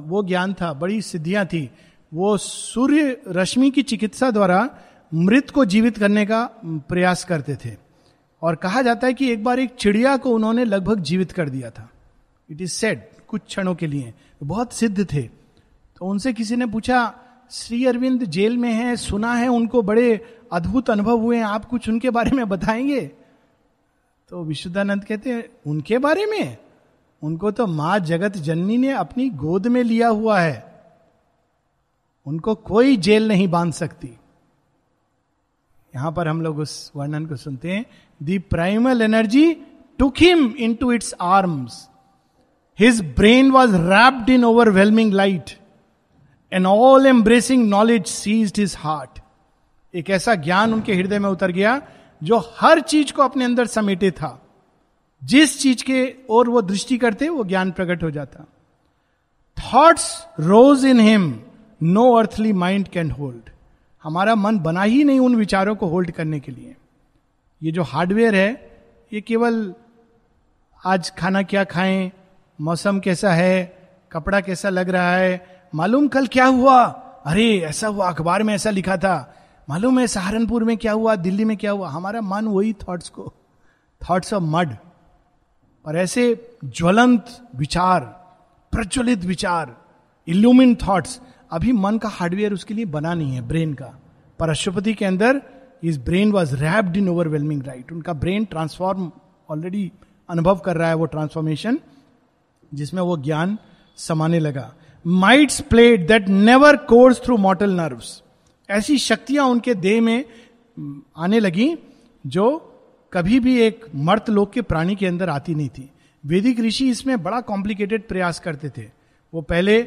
वो 0.02 0.24
ज्ञान 0.24 0.54
था, 0.54 0.74
बड़ी 0.74 1.02
सिद्धियाँ 1.02 1.46
थी। 1.46 1.70
वो 2.14 2.38
सूर्य 2.38 3.22
रश्मि 3.28 3.70
की 3.70 3.84
चिकित्सा 3.84 4.32
द्वारा 4.32 4.70
मृत 5.14 5.50
को 5.50 5.66
जीवित 5.66 5.98
करने 5.98 6.26
का 6.26 6.44
प्रयास 6.66 7.24
करते 7.24 7.56
थे। 7.56 7.76
और 8.42 8.56
कहा 8.56 8.82
जाता 8.82 9.08
है 9.08 9.14
कि 9.14 9.32
एक 9.32 9.44
बार 9.44 9.60
एक 9.60 9.76
चिड़िया 9.76 10.18
को 10.18 10.30
उन्होंने 10.30 10.66
लगभग 10.66 11.00
जीवित 11.00 11.32
कर 11.32 11.50
दिया 11.50 11.70
था। 11.70 11.90
इट 12.50 12.62
इज़ 12.62 12.72
सेड 12.72 13.04
कुछ 13.28 13.42
क्षणों 13.42 13.76
के 13.76 13.88
लिए। 13.88 14.14
बहुत 14.44 14.74
सिद्ध 14.74 15.14
थे। 15.14 15.22
तो 15.22 16.06
उनसे 16.06 16.34
किसी 16.34 16.56
ने 16.56 16.66
पूछा, 16.66 17.14
श्री 17.52 17.86
अरविंद 17.86 18.24
जेल 18.26 18.58
में 18.58 18.74
है, 18.74 18.96
सुना 18.96 19.34
है 19.34 19.48
उनको 19.48 19.82
बड़े 19.82 20.41
अद्भुत 20.52 20.90
अनुभव 20.90 21.20
हुए 21.20 21.38
हैं, 21.38 21.44
आप 21.44 21.66
कुछ 21.66 21.90
उनके 21.90 22.10
बारे 22.10 22.32
में 22.32 22.50
बताएँगे? 22.50 23.02
तो 24.30 24.44
विशुद्धानंद 24.44 25.06
कहते 25.06 25.30
हैं, 25.30 25.50
उनके 25.68 25.98
बारे 25.98 26.26
में? 26.26 26.58
उनको 27.24 27.52
तो 27.52 27.68
माँ 27.68 28.00
जगत 28.00 28.38
जननी 28.38 28.78
ने 28.78 28.92
अपनी 28.92 29.30
गोद 29.30 29.68
में 29.68 29.84
लिया 29.84 30.08
हुआ 30.08 30.40
है। 30.40 30.84
उनको 32.26 32.56
कोई 32.56 32.98
जेल 32.98 33.28
नहीं 33.28 33.48
बाँध 33.48 33.74
सकती। 33.74 34.18
यहाँ 35.96 36.12
पर 36.12 36.28
हम 36.28 36.42
लोग 36.42 36.60
उस 36.60 36.92
वर्णन 36.96 37.26
को 37.26 37.36
सुनते 37.36 37.72
हैं 37.72 37.86
the 38.24 38.40
primal 38.40 39.02
energy 39.02 39.54
took 40.00 40.14
him 40.18 40.54
in 40.60 40.76
to 40.76 40.92
its 40.92 41.16
arms 41.22 41.90
his 42.80 43.02
brain 43.16 43.52
was 43.52 43.76
wrapped 43.76 44.30
in 44.30 44.44
overwhelming 44.44 45.14
light 45.14 45.52
and 46.54 46.66
all 46.66 47.06
embracing 47.06 47.70
knowledge 47.70 48.06
seize 48.06 48.54
his 48.58 48.76
heart 48.80 49.21
एक 49.96 50.10
ऐसा 50.10 50.36
ज्ञान 50.36 50.74
उनके 50.74 50.94
हृदय 50.94 51.20
में 51.20 51.30
उतर 51.30 51.52
गया 51.52 51.82
जो 52.24 52.54
हर 52.60 52.80
चीज़ 52.80 53.14
को 53.14 53.22
अपने 53.22 53.46
अंदर 53.46 53.66
समेटे 53.66 54.12
था। 54.12 54.48
जिस 55.24 55.62
चीज़ 55.62 55.84
के 55.84 56.16
और 56.30 56.50
वो 56.50 56.62
दृष्टि 56.62 56.98
करते, 56.98 57.30
वो 57.30 57.44
ज्ञान 57.44 57.72
प्रकट 57.72 58.04
हो 58.04 58.12
जाता। 58.12 58.48
Thoughts 59.60 60.28
rose 60.40 60.86
in 60.86 61.00
him 61.00 61.42
no 61.84 62.14
earthly 62.16 62.54
mind 62.54 62.88
can 62.88 63.12
hold 63.12 63.50
हमारा 64.04 64.36
मन 64.36 64.60
बना 64.60 64.84
ही 64.84 65.04
नहीं 65.04 65.20
उन 65.20 65.36
विचारों 65.36 65.76
को 65.76 65.88
होल्ड 65.88 66.12
करने 66.12 66.40
के 66.40 66.52
लिए। 66.52 66.76
ये 67.64 67.72
जो 67.72 67.84
हार्डवेयर 67.84 68.36
है, 68.36 68.72
ये 69.14 69.22
केवल 69.22 69.74
आज 70.86 71.10
खाना 71.10 71.44
क्या 71.44 71.64
खाएँ, 71.64 72.12
मौसम 72.62 73.00
कैसा 73.00 73.34
है, 73.34 73.78
कपड़ा 74.12 74.42
कैसा 74.42 74.70
लग 74.70 74.90
रहा 74.90 75.16
है, 75.16 75.62
मालूम 75.76 76.08
कल 76.08 76.28
क्या 76.28 76.46
हुआ? 76.46 76.84
अरे, 77.26 77.58
ऐसा 77.58 77.88
हुआ 77.88 78.10
अखबार 78.10 78.44
में 78.44 78.56
ऐसा 78.56 78.70
लिखा 78.70 78.98
था। 78.98 79.41
मालूम 79.72 80.00
है 80.00 80.08
सहारनपुर 80.08 80.64
में 80.64 80.78
क्या 80.78 80.92
हुआ, 80.92 81.16
दिल्ली 81.16 81.44
में 81.46 81.58
क्या 81.58 81.72
हुआ? 81.72 81.90
हमारा 81.90 82.22
मन 82.22 82.46
वही 82.46 82.74
थॉट्स 82.74 83.10
को 83.10 83.34
थॉट्स 84.02 84.34
ऑफ़ 84.34 84.44
मड 84.44 84.76
और 85.86 85.98
ऐसे 85.98 86.24
ज्वलंत 86.66 87.26
विचार, 87.56 88.00
प्रज्वलित 88.72 89.20
विचार 89.20 89.76
इल्यूमिन 90.28 90.76
थॉट्स 90.76 91.20
अभी 91.52 91.72
मन 91.72 91.98
का 91.98 92.10
हार्डवेयर 92.10 92.54
उसके 92.54 92.74
लिए 92.74 92.86
बना 92.86 93.14
नहीं 93.14 93.36
है 93.36 93.42
ब्रेन 93.42 93.74
का. 93.74 94.00
पर 94.40 94.50
अशुपति 94.50 94.94
के 94.94 95.06
अंदर 95.06 95.42
his 95.84 95.98
brain 95.98 96.32
was 96.32 96.56
wrapped 96.56 96.98
in 96.98 97.10
overwhelming 97.10 97.64
light 97.64 97.92
उनका 97.92 98.14
ब्रेन 98.14 98.46
ट्रांसफॉर्म 98.46 99.12
ऑलरेडी 99.50 99.92
अनुभव 100.30 100.56
कर 100.56 100.78
रहा 100.78 100.90
है 100.90 100.96
वो 100.96 101.06
ट्रांसफॉर्मेशन 101.06 101.80
जिसमें 102.74 103.02
वो 103.02 103.18
ज्ञान 103.18 103.58
समाने 103.98 104.40
लगा. 104.40 104.74
Mights 105.08 105.62
played 105.62 106.08
that 106.08 106.28
never 106.30 106.76
course 106.76 107.24
through 107.24 107.38
mortal 107.38 107.72
nerves 107.72 108.22
ऐसी 108.70 108.98
शक्तियाँ 108.98 109.46
उनके 109.46 109.74
देह 109.76 110.02
में 110.02 110.26
आने 111.18 111.40
लगी, 111.40 111.76
जो 112.24 112.68
कभी 113.14 113.40
भी 113.40 113.58
एक 113.60 113.86
मर्त 113.96 114.30
लोक 114.30 114.52
के 114.52 114.62
प्राणी 114.62 114.96
के 114.96 115.08
अंदर 115.08 115.30
आती 115.30 115.56
नहीं 115.56 115.70
थी। 115.70 115.90
वैदिक 116.24 116.60
ऋषि 116.60 116.90
इसमें 116.90 117.22
बड़ा 117.24 117.40
कॉम्प्लिकेटेड 117.42 118.08
प्रयास 118.08 118.40
करते 118.40 118.70
थे। 118.70 118.86
वो 119.34 119.42
पहले 119.42 119.82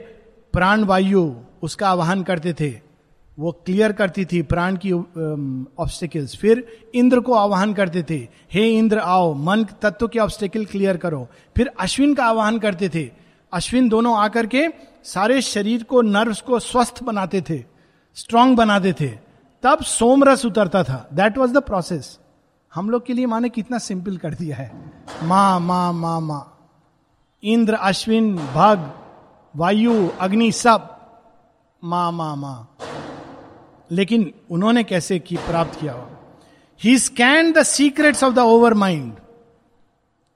प्राण 0.54 0.84
वायु 0.84 1.30
उसका 1.62 1.88
आवाहन 1.88 2.22
करते 2.22 2.52
थे। 2.52 2.70
वो 3.38 3.52
क्लियर 3.66 3.92
करती 3.92 4.24
थी 4.24 4.40
प्राण 4.42 4.76
की 4.76 4.92
ऑब्स्टिकल्स 4.92 6.36
फिर 6.36 6.66
इंद्र 6.94 7.20
को 7.20 7.32
आवाहन 7.32 7.72
करते 7.74 8.02
थे, 8.02 8.16
हे 8.52 8.68
इंद्र, 8.70 8.98
आओ, 8.98 9.34
मन 9.34 9.64
तत्व 9.82 10.08
के 10.08 10.18
ऑब्स्टिकल 10.18 10.64
क्लियर 10.64 10.96
करो। 10.96 11.26
फिर 11.56 11.70
अश्विन 11.80 12.14
का 12.14 12.24
आवाहन 12.24 12.58
करते 12.58 12.88
थे। 12.88 13.08
अश्विन 13.52 13.88
दोनों 13.88 14.16
आकर 14.18 14.46
के 14.46 14.66
सारे 15.04 15.40
शरीर 15.42 15.82
को 15.82 16.02
नर्व्स 16.02 16.40
को 16.40 16.58
स्वस्थ 16.58 17.02
बनाते 17.02 17.40
थे। 17.40 17.58
स्ट्रांग 18.14 18.56
बनाते 18.56 18.92
थे, 18.92 19.08
तब 19.62 19.82
सोमरस 19.82 20.46
उतरता 20.46 20.84
था। 20.84 21.08
दैट 21.12 21.38
वॉज़ 21.38 21.52
द 21.52 21.58
प्रोसेस 21.58 22.18
हम 22.74 22.90
लोग 22.90 23.06
के 23.06 23.12
लिए 23.12 23.26
माने 23.26 23.48
कितना 23.48 23.78
सिंपल 23.78 24.16
कर 24.16 24.34
दिया 24.34 24.56
है। 24.56 24.92
माँ 25.22 25.60
माँ 25.60 25.92
माँ 25.92 26.20
माँ। 26.20 26.68
इंद्र, 27.42 27.74
अश्विन, 27.74 28.36
भग, 28.36 28.90
वायु, 29.56 30.08
अग्नि, 30.20 30.52
सब। 30.52 30.96
मा 31.84 32.10
मा 32.10 32.34
मा। 32.34 32.66
लेकिन 33.90 34.34
उन्होंने 34.50 34.84
कैसे 34.84 35.18
की, 35.18 35.36
प्राप्त 35.36 35.80
किया 35.80 36.06
he? 36.82 36.98
Scan 36.98 37.52
the 37.52 37.62
secrets 37.62 38.24
of 38.24 38.34
the 38.34 38.38
overmind 38.74 39.12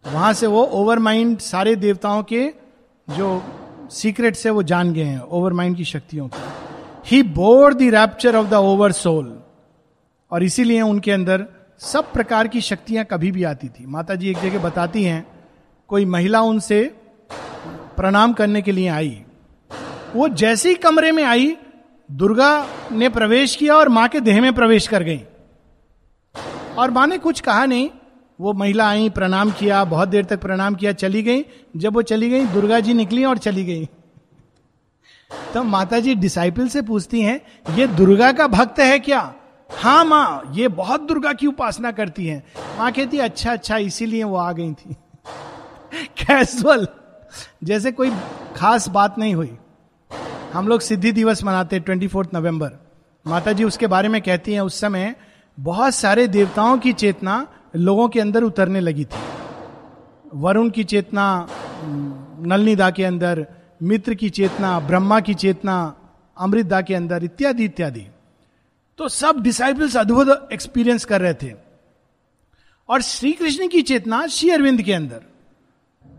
वहाँ 0.07 0.33
से 0.33 0.47
वो 0.47 0.63
ओवर 0.63 0.99
माइंड 0.99 1.39
सारे 1.39 1.77
देवताओं 1.77 2.23
के 2.23 2.55
जो 3.11 3.43
सीक्रेट्स 3.91 4.47
है, 4.47 4.53
वो 4.53 4.63
जान 4.63 4.93
गए 4.93 5.05
हैं 5.05 5.21
ओवर 5.21 5.53
माइंड 5.53 5.77
की 5.77 5.85
शक्तियों 5.85 6.29
को। 6.29 6.68
He 7.11 7.23
bore 7.23 7.75
the 7.75 7.83
rapture 7.83 8.37
of 8.37 8.47
the 8.47 8.55
oversoul 8.93 9.43
और 10.31 10.43
इसीलिए 10.43 10.81
उनके 10.83 11.11
अंदर 11.11 11.47
सब 11.79 12.13
प्रकार 12.13 12.49
की 12.49 12.61
शक्तियाँ 12.61 13.05
कभी 13.05 13.33
भी 13.33 13.45
आती 13.45 13.69
थी। 13.69 13.87
माता 13.87 14.15
जी 14.15 14.31
एक 14.31 14.39
जगह 14.39 14.59
बताती 14.59 15.05
हैं, 15.05 15.27
कोई 15.89 16.05
महिला 16.05 16.41
उनसे 16.41 16.95
प्रणाम 17.97 18.33
करने 18.33 18.63
के 18.63 18.73
लिए 18.73 18.89
आई। 18.89 19.23
वो 20.17 20.29
जैसे 20.29 20.69
ही 20.69 20.75
कमरे 20.75 21.13
में 21.13 21.25
आई, 21.25 21.57
दुर्गा 22.11 22.67
ने 22.93 23.09
प्रवेश 23.09 23.57
किया 23.57 23.75
और 23.75 23.89
माँ 23.89 24.09
के 24.09 24.21
देह 24.21 24.41
में 24.43 24.53
प्रवेश 24.53 24.89
कर 24.89 25.03
गई। 25.03 25.23
और 26.79 26.91
माँ 26.91 27.07
ने 27.07 27.19
कुछ 27.19 27.41
कहा 27.41 27.67
नहीं। 27.67 27.91
वो 28.41 28.53
महिला 28.53 28.89
आई, 28.89 29.09
प्रणाम 29.11 29.51
किया, 29.51 29.85
बहुत 29.85 30.09
देर 30.09 30.25
तक 30.25 30.41
प्रणाम 30.41 30.75
किया, 30.75 30.93
चली 30.93 31.23
गई। 31.23 31.45
जब 31.77 31.95
वो 31.95 32.03
चली 32.03 32.31
गई, 32.31 32.47
दुर्गा 32.47 32.81
जी 32.81 32.95
निकली 32.95 33.25
और 33.25 33.39
चली 33.39 33.65
गई। 33.65 33.89
तो 35.31 35.63
माता 35.63 36.01
जी 36.01 36.15
डिसाइपल 36.15 36.69
से 36.69 36.83
पूछती 36.83 37.21
हैं, 37.23 37.41
ये 37.75 37.87
दुर्गा 37.87 38.33
का 38.33 38.47
भक्त 38.47 38.79
है 38.79 38.99
क्या? 38.99 39.35
हाँ 39.71 40.05
माँ, 40.05 40.53
ये 40.55 40.69
बहुत 40.69 41.03
दुर्गा 41.03 41.33
की 41.33 41.47
उपासना 41.47 41.91
करती 41.93 42.27
है। 42.27 42.45
माँ 42.79 42.93
कहती 42.93 43.19
अच्छा 43.19 43.53
अच्छा 43.53 43.77
इसीलिए 43.77 44.25
वो 44.25 44.37
आ 44.37 44.53
गई 44.53 44.73
थी। 44.73 44.95
कैजुअल 46.19 46.87
जैसे 47.65 47.93
कोई 47.93 48.11
खास 48.57 48.89
बात 48.89 49.19
नहीं 49.19 49.35
हुई। 49.35 49.57
हम 50.53 50.69
लोग 50.69 50.81
सिद्धि 50.81 51.13
दिवस 51.13 51.45
मनाते 51.45 51.77
हैं 51.77 51.85
ट्वेंटी 51.85 52.07
फोर्थ 52.09 52.31
नवंबर 52.35 52.79
माता 53.27 53.53
जी 53.53 53.65
उसके 53.65 53.87
बारे 53.87 54.09
में 54.09 54.23
कहती 54.23 54.53
हैं, 54.53 54.61
उस 54.61 54.81
समय 54.81 55.15
बहुत 55.59 55.95
सारे 55.95 56.27
देवताओं 56.29 56.79
की 56.79 56.93
चेतना 56.93 57.47
लोगों 57.77 58.09
के 58.09 58.21
अंदर 58.21 58.43
उतरने 58.43 58.81
लगी 58.81 59.05
थी। 59.05 59.21
वरुण 60.35 60.71
की 60.71 60.85
चेतना, 60.85 61.49
नलनिदा 62.41 62.91
के 62.91 63.05
अंदर 63.05 63.47
मित्र 63.83 64.15
की 64.15 64.31
चेतना, 64.31 64.81
ब्रह्मा 64.81 65.21
की 65.21 65.35
चेतना 65.35 65.97
अमृतदा 66.39 66.81
के 66.81 66.95
अंदर 66.95 67.25
इत्यादि 67.25 67.65
इत्यादि। 67.65 68.07
तो 68.99 69.09
सब 69.09 69.43
डिसाइपल्स 69.43 69.97
अद्भुत 69.97 70.49
एक्सपीरियंस 70.53 71.05
कर 71.05 71.21
रहे 71.21 71.35
थे। 71.35 71.55
और 72.89 73.03
श्री 73.03 73.33
कृष्ण 73.33 73.69
की 73.69 73.83
चेतना 73.83 74.27
श्री 74.27 74.51
अरविंद 74.51 74.83
के 74.83 74.93
अंदर। 74.93 75.23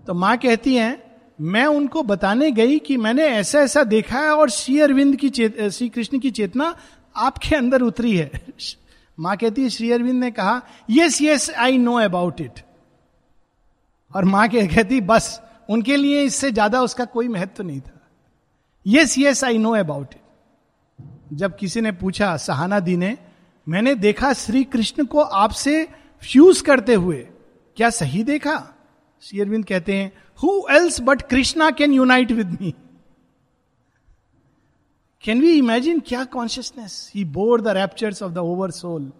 तो 0.07 0.13
माँ 0.13 0.37
कहती 0.37 0.75
हैं, 0.75 1.03
मैं 1.41 1.65
उनको 1.65 2.03
बताने 2.03 2.51
गई 2.51 2.79
कि 2.79 2.97
मैंने 2.97 3.23
ऐसा 3.23 3.59
ऐसा 3.59 3.83
देखा 3.83 4.19
है 4.19 4.31
और 4.31 4.49
श्री 4.49 4.79
अरविंद 4.79 5.15
की 5.15 5.29
चेत 5.29 5.61
श्री 5.61 5.89
कृष्ण 5.89 6.19
की 6.19 6.31
चेतना 6.31 6.75
आपके 7.15 7.55
अंदर 7.55 7.81
उतरी 7.81 8.17
है। 8.17 8.31
माँ 9.19 9.37
कहती 9.37 9.63
है, 9.63 9.69
श्री 9.69 9.91
अरविंद 9.91 10.19
ने 10.19 10.31
कहा 10.31 10.61
yes 10.89 11.21
yes 11.21 11.49
I 11.49 11.77
know 11.77 11.93
about 11.93 12.41
it 12.41 12.61
और 14.15 14.25
माँ 14.25 14.49
कहती, 14.49 15.01
बस 15.01 15.41
उनके 15.69 15.95
लिए 15.97 16.21
इससे 16.23 16.51
ज़्यादा 16.51 16.81
उसका 16.81 17.05
कोई 17.05 17.27
महत्व 17.27 17.63
नहीं 17.63 17.81
था। 17.81 17.99
Yes 18.85 19.15
yes 19.19 19.43
I 19.43 19.57
know 19.57 19.71
about 19.75 20.13
it 20.13 21.35
जब 21.37 21.55
किसी 21.57 21.81
ने 21.81 21.91
पूछा, 21.91 22.35
सहाना 22.37 22.79
दी 22.79 22.95
ने, 22.97 23.17
मैंने 23.67 23.93
देखा 23.95 24.33
श्री 24.33 24.63
कृष्ण 24.65 25.05
को 25.05 25.19
आपसे 25.19 25.87
फ्यूज 26.23 26.61
करते 26.61 26.93
हुए। 26.93 27.17
क्या 27.77 27.89
सही 27.91 28.23
देखा? 28.23 28.55
श्री 29.21 29.39
अरविंद 29.41 29.65
कहते 29.65 29.95
हैं 29.95 30.11
who 30.39 30.51
else 30.71 30.99
but 31.01 31.21
Krishna 31.29 31.69
can 31.71 31.93
unite 31.93 32.31
with 32.31 32.57
me 32.61 32.73
can 35.23 35.41
we 35.41 35.51
imagine 35.51 35.99
क्या 35.99 36.23
consciousness 36.25 37.11
he 37.15 37.23
bore 37.27 37.61
the 37.61 37.67
raptures 37.77 38.23
of 38.23 38.31
the 38.33 38.37
oversoul 38.71 39.11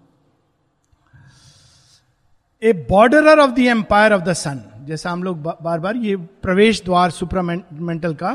a 2.62 2.74
borderer 2.90 3.40
of 3.40 3.52
the 3.52 3.60
empire 3.70 4.14
of 4.14 4.22
the 4.24 4.34
sun 4.34 4.64
जैसा 4.90 5.10
हम 5.12 5.24
लोग 5.24 5.42
बार 5.42 5.80
बार 5.80 5.96
ये 5.96 6.16
प्रवेश 6.16 6.82
द्वार 6.84 7.12
सुपरमेंटल 7.12 8.14
का 8.14 8.30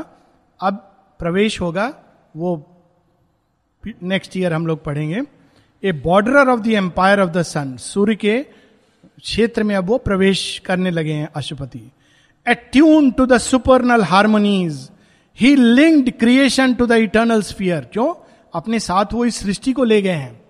अब 0.59 0.75
प्रवेश 1.19 1.59
होगा, 1.61 1.87
वो 2.35 2.71
नेक्स्ट 4.03 4.37
ईयर 4.37 4.53
हम 4.53 4.67
लोग 4.67 4.83
पढ़ेंगे। 4.83 5.21
A 5.83 5.91
borderer 5.91 6.49
of 6.49 6.59
the 6.59 6.67
empire 6.73 7.21
of 7.21 7.29
the 7.29 7.41
sun 7.41 7.75
सूर्य 7.77 8.15
के 8.15 8.39
क्षेत्र 8.39 9.63
में 9.63 9.75
अब 9.75 9.85
वो 9.85 9.97
प्रवेश 9.99 10.61
करने 10.65 10.91
लगे 10.91 11.13
हैं 11.13 11.29
Ashwapati. 11.35 11.83
Attune 12.45 13.11
to 13.11 13.25
the 13.25 13.37
supernal 13.39 14.03
harmonies 14.03 14.89
he 15.39 15.55
linked 15.55 16.11
creation 16.19 16.73
to 16.73 16.87
the 16.87 16.91
eternal 17.03 17.41
sphere 17.43 17.89
क्यों? 17.93 18.13
अपने 18.53 18.79
साथ 18.79 19.13
वो 19.13 19.25
इस 19.25 19.35
सृष्टि 19.35 19.73
को 19.73 19.83
ले 19.83 20.01
गए 20.01 20.09
हैं, 20.11 20.41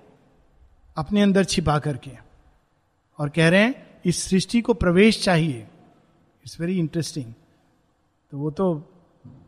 अपने 0.98 1.22
अंदर 1.22 1.44
छिपा 1.46 1.80
करके। 1.80 2.12
और 3.20 3.30
कह 3.30 3.50
रहे 3.50 3.62
हैं, 3.62 3.76
इस 4.06 4.24
सृष्टि 4.24 4.62
को 4.62 4.74
प्रवेश 4.76 5.24
चाहिए। 5.24 5.66
इट्स 6.46 6.62
वेरी 6.62 6.80
इंटरेस्टिंग 6.80 7.34
तो 8.32 8.38
वो 8.38 8.52
तो 8.52 8.74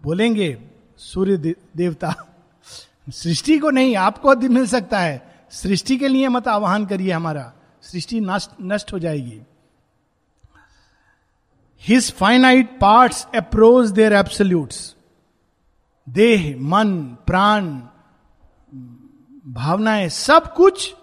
बोलेंगे 0.04 0.64
सूर्य 0.98 1.56
देवता। 1.76 2.16
सृष्टि 3.10 3.58
को 3.60 3.70
नहीं, 3.70 3.96
आपको 3.96 4.36
मिल 4.36 4.68
सकता 4.68 5.00
है। 5.00 5.46
सृष्टि 5.52 5.98
के 5.98 6.08
लिए 6.08 6.28
मत 6.28 6.48
आह्वान 6.48 6.86
करिए 6.86 7.12
हमारा। 7.12 7.54
सृष्टि 7.82 8.20
नष्ट 8.62 8.94
हो 8.94 9.00
जाएगी। 9.00 9.42
His 11.82 12.12
finite 12.12 12.80
parts 12.80 13.28
approach 13.36 13.90
their 13.90 14.14
absolutes 14.14 14.96
देह, 16.10 16.58
मन, 16.60 16.98
प्राण, 17.28 17.82
भावनाएँ 19.48 20.10
सब 20.10 20.54
कुछ 20.54 20.96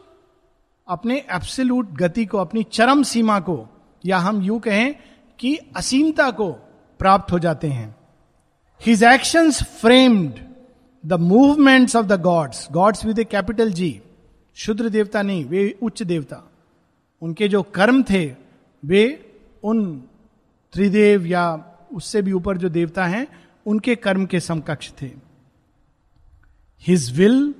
अपने 0.88 1.26
एब्सोल्यूट 1.30 1.90
गति 1.90 2.26
को, 2.26 2.38
अपनी 2.38 2.62
चरम 2.62 3.02
सीमा 3.02 3.40
को, 3.40 3.68
या 4.04 4.18
हम 4.18 4.42
यू 4.42 4.58
कहें 4.58 4.94
कि 5.40 5.56
असीमता 5.76 6.30
को 6.30 6.50
प्राप्त 7.00 7.32
हो 7.32 7.38
जाते 7.38 7.68
हैं। 7.68 7.94
His 8.80 9.02
action 9.02 9.50
framed 9.52 10.38
the 11.04 11.12
movements 11.12 11.96
of 11.96 12.06
the 12.06 12.20
gods 12.20 12.66
gods 12.72 13.04
with 13.04 13.18
a 13.18 13.24
capital 13.24 13.72
G 13.72 14.00
शुद्र 14.56 14.88
देवता 14.88 15.22
नहीं, 15.22 15.44
वे 15.44 15.78
उच्च 15.82 16.02
देवता। 16.02 16.42
उनके 17.22 17.48
जो 17.48 17.62
कर्म 17.62 18.02
थे, 18.02 18.24
वे 18.82 19.32
उन 19.64 19.96
त्रिदेव 20.72 21.26
या 21.26 21.44
उससे 21.92 22.22
भी 22.22 22.32
ऊपर 22.32 22.56
जो 22.56 22.68
देवता 22.68 23.06
हैं, 23.06 23.26
उनके 23.66 23.94
कर्म 23.96 24.26
के 24.26 24.40
समकक्ष 24.40 24.92
थे। 25.02 25.10
His 26.86 27.18
will 27.18 27.54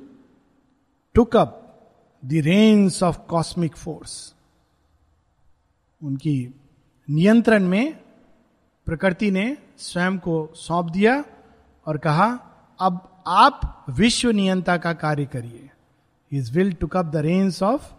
took 1.14 1.36
up 1.36 1.60
the 2.24 2.32
reins 2.32 3.02
of 3.02 3.18
cosmic 3.18 3.76
force 3.76 4.34
उनकी 6.02 6.54
नियंत्रण 7.08 7.66
में 7.68 7.94
प्रकृति 8.86 9.30
ने 9.30 9.56
स्वयं 9.78 10.18
को 10.18 10.52
सौंप 10.56 10.90
दिया 10.90 11.24
और 11.86 11.98
कहा, 11.98 12.26
अब 12.80 13.22
आप 13.26 13.84
विश्व 13.90 14.30
नियंता 14.30 14.76
का 14.76 14.92
कार्य 14.92 15.26
करिए। 15.26 15.70
His 16.32 16.50
will 16.56 16.72
took 16.72 16.96
up 16.96 17.06
the 17.06 17.16
reins 17.16 17.62
of 17.62 17.92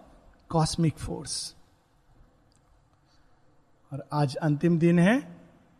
cosmic 0.50 0.98
force 0.98 1.56
और 3.92 4.08
आज 4.14 4.36
अंतिम 4.36 4.78
दिन 4.80 5.00
है 5.00 5.18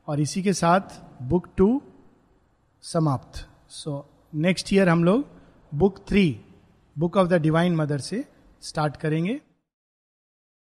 और 0.08 0.20
इसी 0.20 0.44
के 0.44 0.54
साथ 0.54 1.02
बुक 1.22 1.48
टू 1.58 1.82
समाप्त। 2.84 3.48
सो 3.70 4.06
नेक्स्ट 4.36 4.74
ईयर 4.74 4.90
हम 4.90 5.04
लोग 5.04 5.26
book 5.72 6.00
three, 6.08 6.42
book 6.96 7.18
of 7.18 7.28
the 7.28 7.42
divine 7.42 7.76
mother 7.76 8.00
से 8.00 8.24
स्टार्ट 8.62 8.98
करेंगे। 8.98 9.40